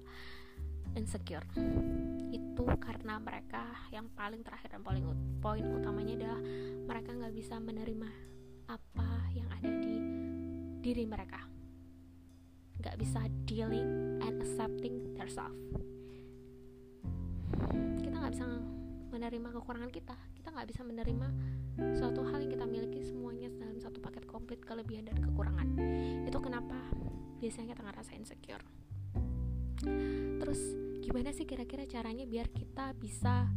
insecure. 0.96 1.46
Itu 2.34 2.66
karena 2.78 3.18
mereka 3.22 3.66
yang 3.90 4.10
paling 4.14 4.42
terakhir 4.42 4.78
dan 4.78 4.82
paling 4.82 5.06
poin 5.42 5.66
utamanya 5.74 6.14
adalah 6.18 6.42
mereka 6.90 7.10
nggak 7.14 7.34
bisa 7.34 7.56
menerima 7.58 8.10
apa 8.70 9.10
yang 9.34 9.48
ada 9.54 9.70
di 9.70 9.96
diri 10.84 11.06
mereka. 11.08 11.40
Gak 12.84 13.00
bisa 13.00 13.24
dealing 13.48 14.20
and 14.20 14.44
accepting 14.44 15.16
themselves. 15.16 15.56
Kita 18.04 18.16
nggak 18.20 18.34
bisa 18.36 18.46
menerima 19.14 19.48
kekurangan 19.56 19.92
kita. 19.94 20.18
Kita 20.36 20.52
nggak 20.52 20.68
bisa 20.68 20.82
menerima 20.84 21.28
suatu 21.96 22.28
hal 22.28 22.44
yang 22.44 22.52
kita 22.52 22.66
miliki 22.68 23.00
semuanya 23.08 23.48
dalam 23.56 23.80
satu 23.80 24.04
paket 24.04 24.28
komplit 24.28 24.60
kelebihan 24.68 25.08
dan 25.08 25.16
kekurangan. 25.24 25.80
Itu 26.28 26.44
kenapa 26.44 26.76
biasanya 27.40 27.72
kita 27.72 27.84
ngerasa 27.88 28.12
insecure 28.20 28.83
terus 30.40 30.60
gimana 31.04 31.36
sih 31.36 31.44
kira-kira 31.44 31.84
caranya 31.86 32.24
biar 32.24 32.48
kita 32.52 32.96
bisa 32.96 33.48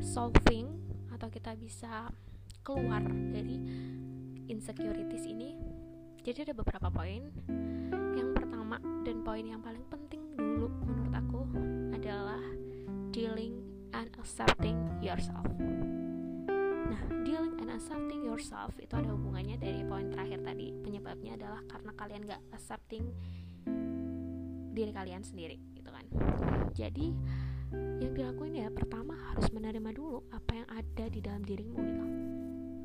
solving 0.00 0.68
atau 1.12 1.28
kita 1.32 1.56
bisa 1.56 2.12
keluar 2.62 3.02
dari 3.04 3.56
insecurities 4.46 5.24
ini 5.26 5.56
jadi 6.22 6.46
ada 6.46 6.54
beberapa 6.54 6.92
poin 6.92 7.32
dan 9.02 9.18
poin 9.26 9.42
yang 9.42 9.58
paling 9.58 9.82
penting 9.90 10.22
dulu 10.38 10.70
menurut 10.86 11.12
aku 11.12 11.40
adalah 11.90 12.40
dealing 13.10 13.58
and 13.92 14.08
accepting 14.16 14.78
yourself. 15.02 15.44
Nah, 16.88 17.02
dealing 17.26 17.58
and 17.58 17.74
accepting 17.74 18.22
yourself 18.22 18.72
itu 18.78 18.94
ada 18.94 19.10
hubungannya 19.10 19.58
dari 19.58 19.82
poin 19.84 20.06
terakhir 20.08 20.46
tadi. 20.46 20.70
Penyebabnya 20.80 21.34
adalah 21.34 21.60
karena 21.66 21.92
kalian 21.98 22.22
gak 22.30 22.42
accepting 22.54 23.10
diri 24.72 24.90
kalian 24.90 25.22
sendiri, 25.22 25.60
gitu 25.76 25.92
kan. 25.92 26.04
Jadi, 26.72 27.12
yang 28.00 28.12
dilakuin 28.12 28.58
ya 28.58 28.68
pertama 28.68 29.14
harus 29.32 29.48
menerima 29.52 29.92
dulu 29.94 30.24
apa 30.32 30.52
yang 30.56 30.68
ada 30.72 31.04
di 31.08 31.20
dalam 31.20 31.44
dirimu 31.44 31.78
gitu. 31.78 32.06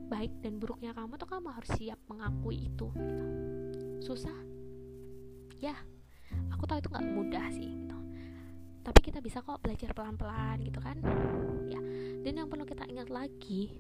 Baik 0.08 0.32
dan 0.40 0.60
buruknya 0.62 0.96
kamu 0.96 1.20
tuh 1.20 1.28
kamu 1.28 1.52
harus 1.52 1.72
siap 1.76 2.00
mengakui 2.08 2.72
itu 2.72 2.88
gitu. 2.96 3.26
Susah? 4.00 4.36
Ya, 5.60 5.76
aku 6.54 6.64
tahu 6.70 6.80
itu 6.80 6.90
nggak 6.92 7.08
mudah 7.12 7.46
sih 7.52 7.68
gitu 7.68 7.98
tapi 8.88 9.04
kita 9.04 9.20
bisa 9.20 9.44
kok 9.44 9.60
belajar 9.60 9.92
pelan-pelan 9.92 10.64
gitu 10.64 10.80
kan 10.80 10.96
ya 11.68 11.82
dan 12.24 12.34
yang 12.40 12.48
perlu 12.48 12.64
kita 12.64 12.88
ingat 12.88 13.12
lagi 13.12 13.76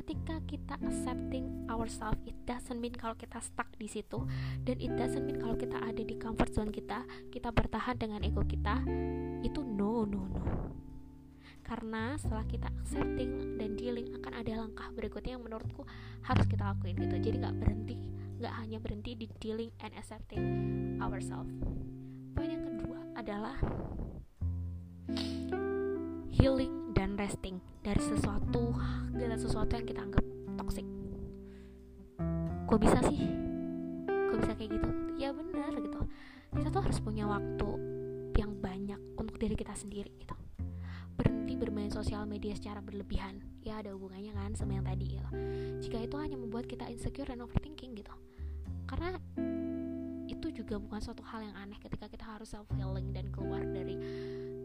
ketika 0.00 0.40
kita 0.48 0.74
accepting 0.80 1.68
ourselves 1.68 2.18
it 2.24 2.34
doesn't 2.48 2.80
mean 2.80 2.96
kalau 2.96 3.12
kita 3.14 3.38
stuck 3.44 3.68
di 3.76 3.86
situ. 3.86 4.24
Dan 4.64 4.80
it 4.80 4.92
doesn't 4.96 5.24
mean 5.28 5.36
kalau 5.36 5.54
kita 5.54 5.76
ada 5.76 6.02
di 6.02 6.16
comfort 6.16 6.50
zone 6.56 6.72
kita 6.72 7.04
kita 7.28 7.52
bertahan 7.52 8.00
dengan 8.00 8.24
ego 8.24 8.40
kita 8.48 8.80
itu 9.44 9.60
no 9.60 10.08
no 10.08 10.24
no. 10.24 10.42
Karena 11.60 12.18
setelah 12.18 12.42
kita 12.48 12.72
accepting 12.82 13.60
dan 13.60 13.78
dealing 13.78 14.10
akan 14.18 14.32
ada 14.42 14.66
langkah 14.66 14.88
berikutnya 14.90 15.38
yang 15.38 15.44
menurutku 15.46 15.86
harus 16.26 16.46
kita 16.48 16.74
lakuin 16.74 16.98
gitu. 16.98 17.16
Jadi 17.20 17.36
nggak 17.38 17.56
berhenti 17.60 17.96
nggak 18.40 18.56
hanya 18.56 18.80
berhenti 18.80 19.12
di 19.20 19.28
dealing 19.36 19.68
and 19.84 19.92
accepting 20.00 20.40
ourselves 20.96 21.52
poin 22.32 22.48
yang 22.48 22.64
kedua 22.64 23.04
adalah 23.12 23.52
healing 26.30 26.94
dan 26.94 27.18
resting 27.18 27.58
dari 27.82 27.98
sesuatu 27.98 28.74
segala 29.10 29.36
sesuatu 29.36 29.72
yang 29.74 29.86
kita 29.86 30.00
anggap 30.02 30.24
toxic. 30.56 30.86
Kok 32.70 32.78
bisa 32.78 32.98
sih? 33.10 33.20
Kok 34.06 34.38
bisa 34.38 34.52
kayak 34.54 34.70
gitu? 34.78 34.88
Ya 35.18 35.34
benar 35.34 35.74
gitu. 35.74 36.00
Kita 36.54 36.68
tuh 36.70 36.82
harus 36.82 36.98
punya 37.02 37.26
waktu 37.26 37.68
yang 38.38 38.56
banyak 38.62 39.00
untuk 39.18 39.36
diri 39.36 39.58
kita 39.58 39.74
sendiri 39.74 40.10
gitu. 40.16 40.34
Berhenti 41.18 41.58
bermain 41.58 41.90
sosial 41.90 42.24
media 42.24 42.54
secara 42.54 42.78
berlebihan. 42.78 43.42
Ya 43.66 43.82
ada 43.82 43.92
hubungannya 43.92 44.32
kan 44.32 44.56
sama 44.56 44.78
yang 44.78 44.86
tadi 44.88 45.20
ya 45.20 45.26
jika 45.80 46.06
itu 46.06 46.16
hanya 46.16 46.36
membuat 46.38 46.70
kita 46.70 46.86
insecure 46.88 47.28
dan 47.28 47.42
overthinking 47.42 47.98
gitu. 47.98 48.14
Karena 48.86 49.18
itu 50.30 50.46
juga 50.54 50.78
bukan 50.78 51.00
suatu 51.02 51.26
hal 51.26 51.42
yang 51.42 51.56
aneh 51.58 51.76
ketika 51.82 52.06
kita 52.06 52.22
harus 52.22 52.54
self 52.54 52.70
healing 52.78 53.10
dan 53.10 53.26
keluar 53.34 53.60
dari 53.66 53.98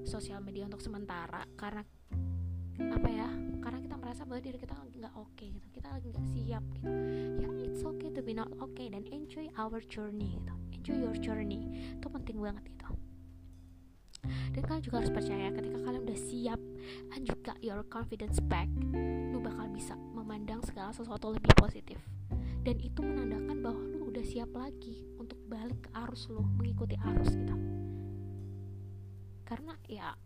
sosial 0.06 0.40
media 0.46 0.70
untuk 0.70 0.80
sementara 0.80 1.44
karena 1.58 1.82
apa 2.78 3.10
ya 3.10 3.30
karena 3.60 3.80
kita 3.82 3.96
merasa 3.98 4.22
bahwa 4.28 4.42
diri 4.44 4.62
kita 4.62 4.78
nggak 4.96 5.14
oke 5.18 5.34
okay, 5.34 5.50
gitu 5.50 5.68
kita 5.74 5.88
lagi 5.90 6.08
nggak 6.14 6.28
siap 6.32 6.64
gitu. 6.78 6.88
Ya 7.42 7.50
it's 7.66 7.82
okay 7.84 8.10
to 8.14 8.22
be 8.22 8.38
not 8.38 8.52
okay 8.62 8.88
dan 8.88 9.04
enjoy 9.10 9.50
our 9.58 9.82
journey 9.90 10.38
gitu 10.40 10.54
enjoy 10.86 10.98
your 11.02 11.18
journey. 11.18 11.66
Itu 11.98 12.08
penting 12.14 12.38
banget 12.38 12.70
gitu. 12.70 12.86
Dan 14.54 14.62
kalian 14.64 14.84
juga 14.86 15.02
harus 15.02 15.12
percaya 15.12 15.50
ketika 15.52 15.78
kalian 15.82 16.02
udah 16.06 16.20
siap 16.20 16.62
and 17.18 17.24
juga 17.26 17.54
your 17.66 17.82
confidence 17.90 18.38
back 18.46 18.70
lu 19.34 19.42
bakal 19.42 19.66
bisa 19.74 19.98
memandang 20.14 20.62
segala 20.62 20.94
sesuatu 20.94 21.34
lebih 21.34 21.52
positif. 21.58 21.98
Dan 22.62 22.78
itu 22.82 23.02
menandakan 23.02 23.58
bahwa 23.62 23.82
lu 23.98 24.14
udah 24.14 24.26
siap 24.26 24.54
lagi 24.54 25.06
untuk 25.18 25.38
balik 25.50 25.86
ke 25.86 25.90
arus 26.06 26.30
lu 26.30 26.42
mengikuti 26.58 26.98
arus 27.02 27.34
gitu 27.34 27.54
karena 29.46 29.74
ya 29.86 30.18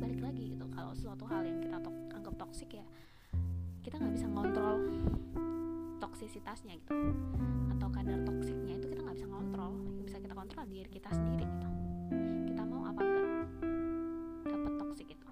balik 0.00 0.22
lagi 0.22 0.54
gitu 0.54 0.66
kalau 0.70 0.94
suatu 0.94 1.26
hal 1.26 1.42
yang 1.42 1.58
kita 1.58 1.82
tok 1.82 1.96
anggap 2.14 2.34
toksik 2.38 2.70
ya 2.78 2.86
kita 3.82 3.98
nggak 3.98 4.14
bisa 4.14 4.26
ngontrol 4.30 4.76
toksisitasnya 6.00 6.76
gitu. 6.80 6.92
Atau 7.72 7.88
kadar 7.92 8.20
toksiknya 8.28 8.76
itu 8.80 8.86
kita 8.92 9.00
nggak 9.04 9.16
bisa 9.20 9.28
ngontrol 9.28 9.72
yang 9.72 10.04
bisa 10.04 10.18
kita 10.20 10.34
kontrol 10.36 10.64
diri 10.68 10.90
kita 10.92 11.08
sendiri 11.12 11.44
gitu. 11.48 11.68
Kita 12.52 12.62
mau 12.68 12.82
apa 12.88 13.00
enggak 13.00 13.28
dapat 14.48 14.72
toksik 14.80 15.08
itu. 15.12 15.28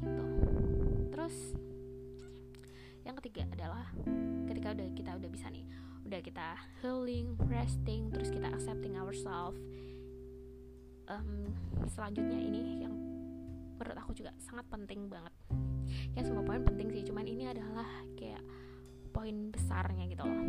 Gitu. 0.00 0.24
Terus 1.12 1.36
yang 3.04 3.16
ketiga 3.20 3.42
adalah 3.52 3.84
ketika 4.48 4.68
udah 4.76 4.88
kita 4.96 5.10
udah 5.16 5.30
bisa 5.32 5.46
nih 5.52 5.64
udah 6.08 6.20
kita 6.24 6.56
healing 6.80 7.36
resting 7.52 8.08
terus 8.08 8.32
kita 8.32 8.48
accepting 8.48 8.96
ourselves 8.96 9.60
um, 11.08 11.48
selanjutnya 11.88 12.38
ini 12.38 12.84
yang 12.84 12.94
menurut 13.78 13.96
aku 13.98 14.12
juga 14.14 14.36
sangat 14.42 14.68
penting 14.68 15.08
banget. 15.08 15.34
Ya 16.14 16.22
semua 16.24 16.44
poin 16.44 16.62
penting 16.62 16.92
sih 16.92 17.02
cuman 17.08 17.24
ini 17.24 17.48
adalah 17.48 17.88
kayak 18.14 18.44
poin 19.10 19.50
besarnya 19.50 20.04
gitu 20.08 20.22
loh. 20.22 20.40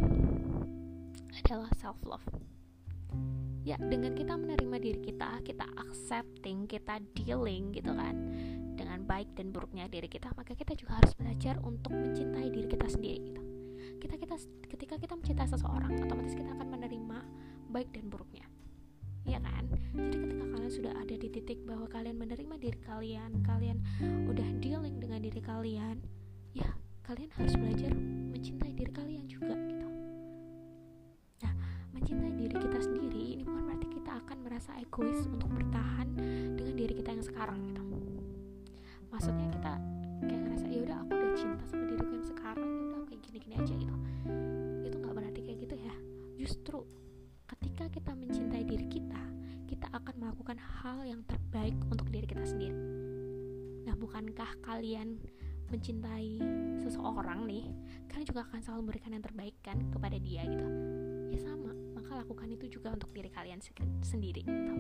Adalah 1.48 1.72
self 1.80 1.98
love 2.06 2.26
ya 3.68 3.78
dengan 3.78 4.18
kita 4.18 4.34
menerima 4.34 4.78
diri 4.82 5.00
kita 5.04 5.46
kita 5.46 5.68
accepting 5.78 6.66
kita 6.66 6.98
dealing 7.14 7.70
gitu 7.76 7.94
kan 7.94 8.18
dengan 8.74 9.06
baik 9.06 9.36
dan 9.38 9.54
buruknya 9.54 9.86
diri 9.86 10.10
kita 10.10 10.32
maka 10.34 10.58
kita 10.58 10.74
juga 10.74 10.98
harus 10.98 11.14
belajar 11.14 11.62
untuk 11.62 11.94
mencintai 11.94 12.50
diri 12.50 12.66
kita 12.66 12.88
sendiri 12.90 13.20
gitu. 13.30 13.42
Kita 14.02 14.16
kita 14.18 14.36
ketika 14.74 14.96
kita 14.98 15.14
mencintai 15.14 15.46
seseorang 15.46 16.02
otomatis 16.02 16.34
kita 16.34 16.50
akan 16.56 16.68
menerima 16.82 17.18
baik 17.70 17.94
dan 17.94 18.10
buruknya 18.10 18.49
ya 19.26 19.40
kan? 19.42 19.68
Jadi 19.96 20.18
ketika 20.22 20.46
kalian 20.54 20.72
sudah 20.72 20.94
ada 20.96 21.16
di 21.18 21.28
titik 21.32 21.60
bahwa 21.66 21.90
kalian 21.90 22.16
menerima 22.20 22.56
diri 22.62 22.80
kalian 22.86 23.42
kalian 23.42 23.78
udah 24.30 24.48
dealing 24.62 25.02
dengan 25.02 25.20
diri 25.24 25.42
kalian 25.42 25.98
ya 26.54 26.70
kalian 27.04 27.30
harus 27.36 27.58
belajar 27.58 27.92
mencintai 28.32 28.72
diri 28.78 28.92
kalian 28.94 29.26
juga 29.26 29.58
gitu. 29.66 29.90
Nah 31.42 31.54
mencintai 31.94 32.34
diri 32.38 32.56
kita 32.56 32.80
sendiri 32.80 33.22
ini 33.38 33.44
bukan 33.44 33.64
berarti 33.66 33.88
kita 33.90 34.12
akan 34.26 34.38
merasa 34.46 34.72
egois 34.78 35.26
untuk 35.26 35.50
bertahan 35.50 36.08
dengan 36.54 36.74
diri 36.78 36.94
kita 36.94 37.10
yang 37.18 37.26
sekarang 37.26 37.58
gitu. 37.70 37.84
Maksudnya 39.10 39.48
kita 39.52 39.74
kayak 40.22 40.42
ngerasa 40.46 40.66
ya 40.70 40.80
udah 40.86 40.98
aku 41.02 41.12
udah 41.18 41.34
cinta 41.34 41.64
sama 41.66 41.84
diriku 41.90 42.14
yang 42.14 42.28
sekarang 42.30 42.70
ya 42.70 42.84
udah 42.94 43.08
kayak 43.10 43.22
gini-gini 43.26 43.56
aja 43.58 43.74
gitu. 43.74 43.96
Itu 44.86 44.96
nggak 45.02 45.14
berarti 45.18 45.40
kayak 45.42 45.58
gitu 45.66 45.76
ya. 45.82 45.96
Justru 46.38 46.78
ketika 47.50 47.84
kita 47.90 48.12
mencintai 48.14 48.40
diri 48.40 48.49
akan 50.04 50.16
melakukan 50.18 50.58
hal 50.58 51.04
yang 51.04 51.22
terbaik 51.28 51.76
untuk 51.92 52.08
diri 52.10 52.26
kita 52.26 52.44
sendiri. 52.44 52.76
Nah 53.86 53.96
bukankah 54.00 54.60
kalian 54.64 55.20
mencintai 55.70 56.42
seseorang 56.82 57.46
nih? 57.46 57.70
Kalian 58.10 58.28
juga 58.28 58.42
akan 58.50 58.60
selalu 58.64 58.80
memberikan 58.88 59.12
yang 59.14 59.24
terbaik 59.24 59.56
kan 59.62 59.78
kepada 59.92 60.18
dia 60.18 60.48
gitu. 60.48 60.68
Ya 61.30 61.40
sama 61.44 61.72
maka 61.96 62.26
lakukan 62.26 62.50
itu 62.50 62.80
juga 62.80 62.96
untuk 62.96 63.12
diri 63.12 63.30
kalian 63.30 63.60
sendiri 64.02 64.42
gitu. 64.44 64.74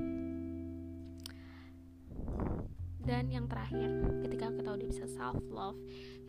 Dan 3.03 3.33
yang 3.33 3.49
terakhir 3.49 3.89
ketika 4.27 4.53
kita 4.53 4.69
udah 4.75 4.87
bisa 4.87 5.05
self 5.09 5.41
love 5.49 5.77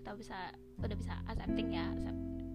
kita 0.00 0.16
bisa 0.16 0.38
udah 0.80 0.96
bisa 0.96 1.12
accepting 1.28 1.76
ya 1.76 1.92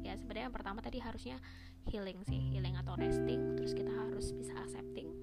ya 0.01 0.13
sebenarnya 0.17 0.49
yang 0.49 0.55
pertama 0.55 0.79
tadi 0.81 0.97
harusnya 0.97 1.37
healing 1.85 2.17
sih 2.25 2.41
healing 2.53 2.73
atau 2.73 2.97
resting 2.97 3.53
terus 3.53 3.77
kita 3.77 3.93
harus 3.93 4.33
bisa 4.33 4.53
accepting 4.57 5.13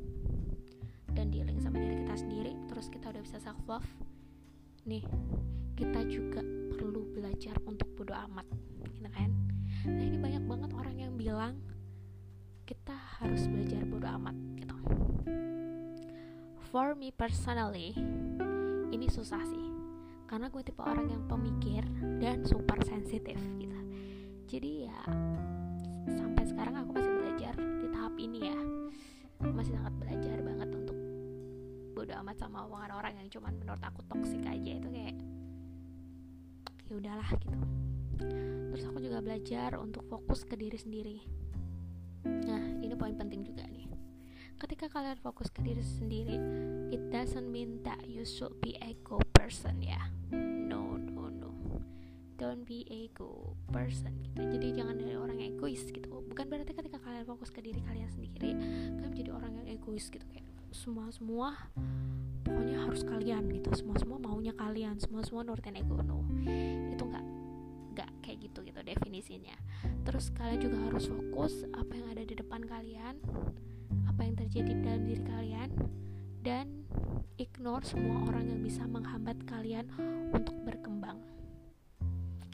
dan 1.13 1.33
dealing 1.33 1.61
sama 1.61 1.79
diri 1.81 2.03
kita 2.05 2.17
sendiri 2.17 2.53
terus 2.69 2.89
kita 2.89 3.13
udah 3.13 3.23
bisa 3.23 3.39
self 3.41 3.61
love 3.69 3.87
nih 4.83 5.07
kita 5.79 6.05
juga 6.07 6.43
perlu 6.75 7.07
belajar 7.15 7.57
untuk 7.65 7.89
bodo 7.97 8.13
amat 8.29 8.47
gitu 8.93 9.09
kan? 9.11 9.31
Nah 9.89 10.05
ini 10.05 10.19
banyak 10.19 10.45
banget 10.47 10.71
orang 10.77 10.97
yang 10.99 11.13
bilang 11.17 11.59
kita 12.69 12.95
harus 13.21 13.47
belajar 13.49 13.83
bodo 13.89 14.07
amat 14.07 14.37
gitu. 14.59 14.77
For 16.73 16.95
me 16.95 17.11
personally 17.13 17.97
ini 18.93 19.07
susah 19.09 19.43
sih 19.49 19.67
karena 20.29 20.49
gue 20.49 20.63
tipe 20.65 20.81
orang 20.81 21.13
yang 21.13 21.23
pemikir 21.29 21.85
dan 22.21 22.45
super 22.45 22.81
sensitif 22.85 23.37
gitu. 23.61 23.79
Jadi 24.49 24.89
ya 24.89 24.99
sampai 26.09 26.45
sekarang 26.47 26.75
aku 26.85 26.91
masih 26.97 27.13
belajar 27.17 27.55
di 27.57 27.87
tahap 27.91 28.15
ini 28.21 28.41
ya. 28.49 28.61
Masih 29.43 29.75
sangat 29.75 29.95
belajar 29.99 30.12
bodo 32.13 32.29
amat 32.29 32.45
sama 32.45 32.69
omongan 32.69 32.93
orang 32.93 33.17
yang 33.17 33.33
cuman 33.33 33.57
menurut 33.57 33.81
aku 33.81 34.05
toksik 34.05 34.45
aja. 34.45 34.77
Itu 34.77 34.93
kayak 34.93 35.17
ya 36.85 36.93
udahlah 36.93 37.31
gitu. 37.41 37.59
Terus 38.69 38.85
aku 38.85 39.01
juga 39.01 39.25
belajar 39.25 39.81
untuk 39.81 40.05
fokus 40.13 40.45
ke 40.45 40.53
diri 40.61 40.77
sendiri. 40.77 41.17
Nah 42.29 42.85
ini 42.85 42.93
poin 43.01 43.17
penting 43.17 43.49
juga 43.49 43.65
nih. 43.65 43.89
Ketika 44.61 44.93
kalian 44.93 45.17
fokus 45.25 45.49
ke 45.49 45.65
diri 45.65 45.81
sendiri 45.81 46.37
it 46.93 47.01
doesn't 47.09 47.49
mean 47.49 47.81
that 47.81 48.05
you 48.05 48.29
should 48.29 48.53
be 48.61 48.77
ego 48.85 49.17
person 49.33 49.81
ya. 49.81 50.13
No 50.37 51.01
no 51.01 51.33
no. 51.33 51.81
Don't 52.37 52.69
be 52.69 52.85
ego 52.93 53.57
person 53.73 54.21
gitu. 54.21 54.53
Jadi 54.53 54.77
jangan 54.77 55.01
dari 55.01 55.17
orang 55.17 55.41
yang 55.41 55.57
egois 55.57 55.81
gitu. 55.89 56.13
Bukan 56.29 56.45
berarti 56.45 56.77
ketika 56.77 57.01
kalian 57.01 57.25
fokus 57.25 57.49
ke 57.49 57.65
diri 57.65 57.81
kalian 57.81 58.13
sendiri 58.13 58.37
kalian 58.37 58.61
menjadi 59.01 59.33
orang 59.33 59.65
yang 59.65 59.81
egois 59.81 60.13
gitu 60.13 60.29
kayak 60.29 60.52
semua 60.73 61.13
semua 61.13 61.49
pokoknya 62.43 62.81
harus 62.89 63.05
kalian 63.05 63.45
gitu. 63.53 63.71
Semua 63.77 63.97
semua 64.01 64.19
maunya 64.19 64.57
kalian 64.57 64.97
semua 64.97 65.21
semua 65.21 65.45
nurutin 65.45 65.77
ego 65.77 66.01
no. 66.01 66.25
Itu 66.89 67.05
nggak 67.05 67.25
nggak 67.93 68.11
kayak 68.25 68.39
gitu 68.49 68.65
gitu 68.65 68.81
definisinya. 68.81 69.57
Terus 70.09 70.33
kalian 70.33 70.61
juga 70.65 70.79
harus 70.89 71.13
fokus 71.13 71.69
apa 71.77 71.93
yang 71.93 72.09
ada 72.17 72.25
di 72.25 72.35
depan 72.35 72.65
kalian 72.65 73.21
apa 74.09 74.21
yang 74.25 74.35
terjadi 74.35 74.73
dalam 74.81 75.03
diri 75.05 75.23
kalian 75.23 75.71
dan 76.41 76.67
ignore 77.37 77.85
semua 77.85 78.25
orang 78.33 78.49
yang 78.49 78.61
bisa 78.65 78.89
menghambat 78.89 79.37
kalian 79.45 79.87
untuk 80.33 80.57
berkembang. 80.65 81.21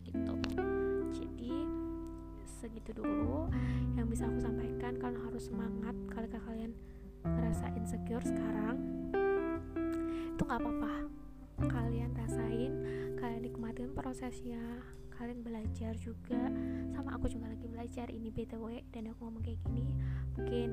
Gitu. 0.02 0.34
Jadi 1.14 1.54
segitu 2.44 2.90
dulu 2.98 3.46
yang 3.94 4.10
bisa 4.10 4.26
aku 4.26 4.42
sampaikan. 4.42 4.98
Kalian 4.98 5.22
harus 5.22 5.46
semangat 5.46 5.94
kalau 6.10 6.26
kalian 6.26 6.74
ngerasa 7.36 7.66
insecure 7.76 8.24
sekarang 8.24 8.76
itu 10.38 10.42
nggak 10.46 10.60
apa-apa. 10.62 10.94
Kalian 11.58 12.14
rasain 12.14 12.72
kalian 13.18 13.42
nikmatin 13.42 13.90
prosesnya 13.92 14.62
kalian 15.18 15.42
belajar 15.42 15.98
juga. 15.98 16.48
Sama 16.94 17.18
aku 17.18 17.26
juga 17.26 17.50
lagi 17.50 17.66
belajar 17.66 18.06
ini 18.08 18.30
btw 18.30 18.86
dan 18.94 19.10
aku 19.10 19.26
ngomong 19.26 19.42
kayak 19.42 19.58
gini 19.66 19.92
mungkin 20.38 20.70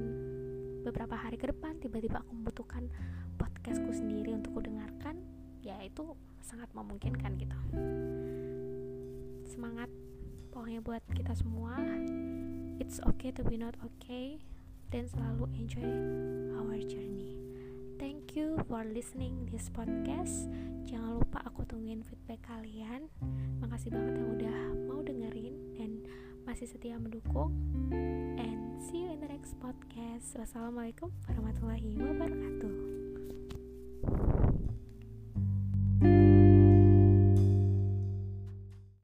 beberapa 0.86 1.18
hari 1.18 1.42
ke 1.42 1.50
depan 1.50 1.82
tiba-tiba 1.82 2.22
aku 2.22 2.38
membutuhkan 2.38 2.86
podcastku 3.42 3.90
sendiri 3.90 4.38
untuk 4.38 4.54
ku 4.54 4.62
dengarkan 4.62 5.18
ya 5.66 5.82
itu 5.82 6.14
sangat 6.46 6.70
memungkinkan 6.78 7.34
gitu. 7.42 7.58
Semangat 9.50 9.90
pokoknya 10.54 10.86
buat 10.86 11.02
kita 11.10 11.34
semua. 11.34 11.82
It's 12.78 13.02
okay 13.02 13.34
to 13.34 13.42
be 13.42 13.58
not 13.58 13.74
okay 13.82 14.38
dan 14.94 15.10
selalu 15.10 15.46
enjoy 15.58 15.88
our 16.58 16.78
journey. 16.86 17.38
Thank 17.96 18.36
you 18.36 18.60
for 18.68 18.84
listening 18.84 19.48
this 19.50 19.72
podcast. 19.72 20.52
Jangan 20.86 21.24
lupa 21.24 21.42
aku 21.48 21.64
tungguin 21.66 22.04
feedback 22.04 22.44
kalian. 22.46 23.08
Makasih 23.64 23.90
banget 23.90 24.20
yang 24.20 24.30
udah 24.36 24.60
mau 24.92 25.00
dengerin 25.02 25.56
dan 25.80 26.04
masih 26.44 26.68
setia 26.70 27.00
mendukung. 27.00 27.56
And 28.38 28.78
see 28.84 29.08
you 29.08 29.16
in 29.16 29.24
the 29.24 29.32
next 29.32 29.56
podcast. 29.64 30.36
Wassalamualaikum 30.38 31.10
warahmatullahi 31.26 31.96
wabarakatuh 31.98 32.76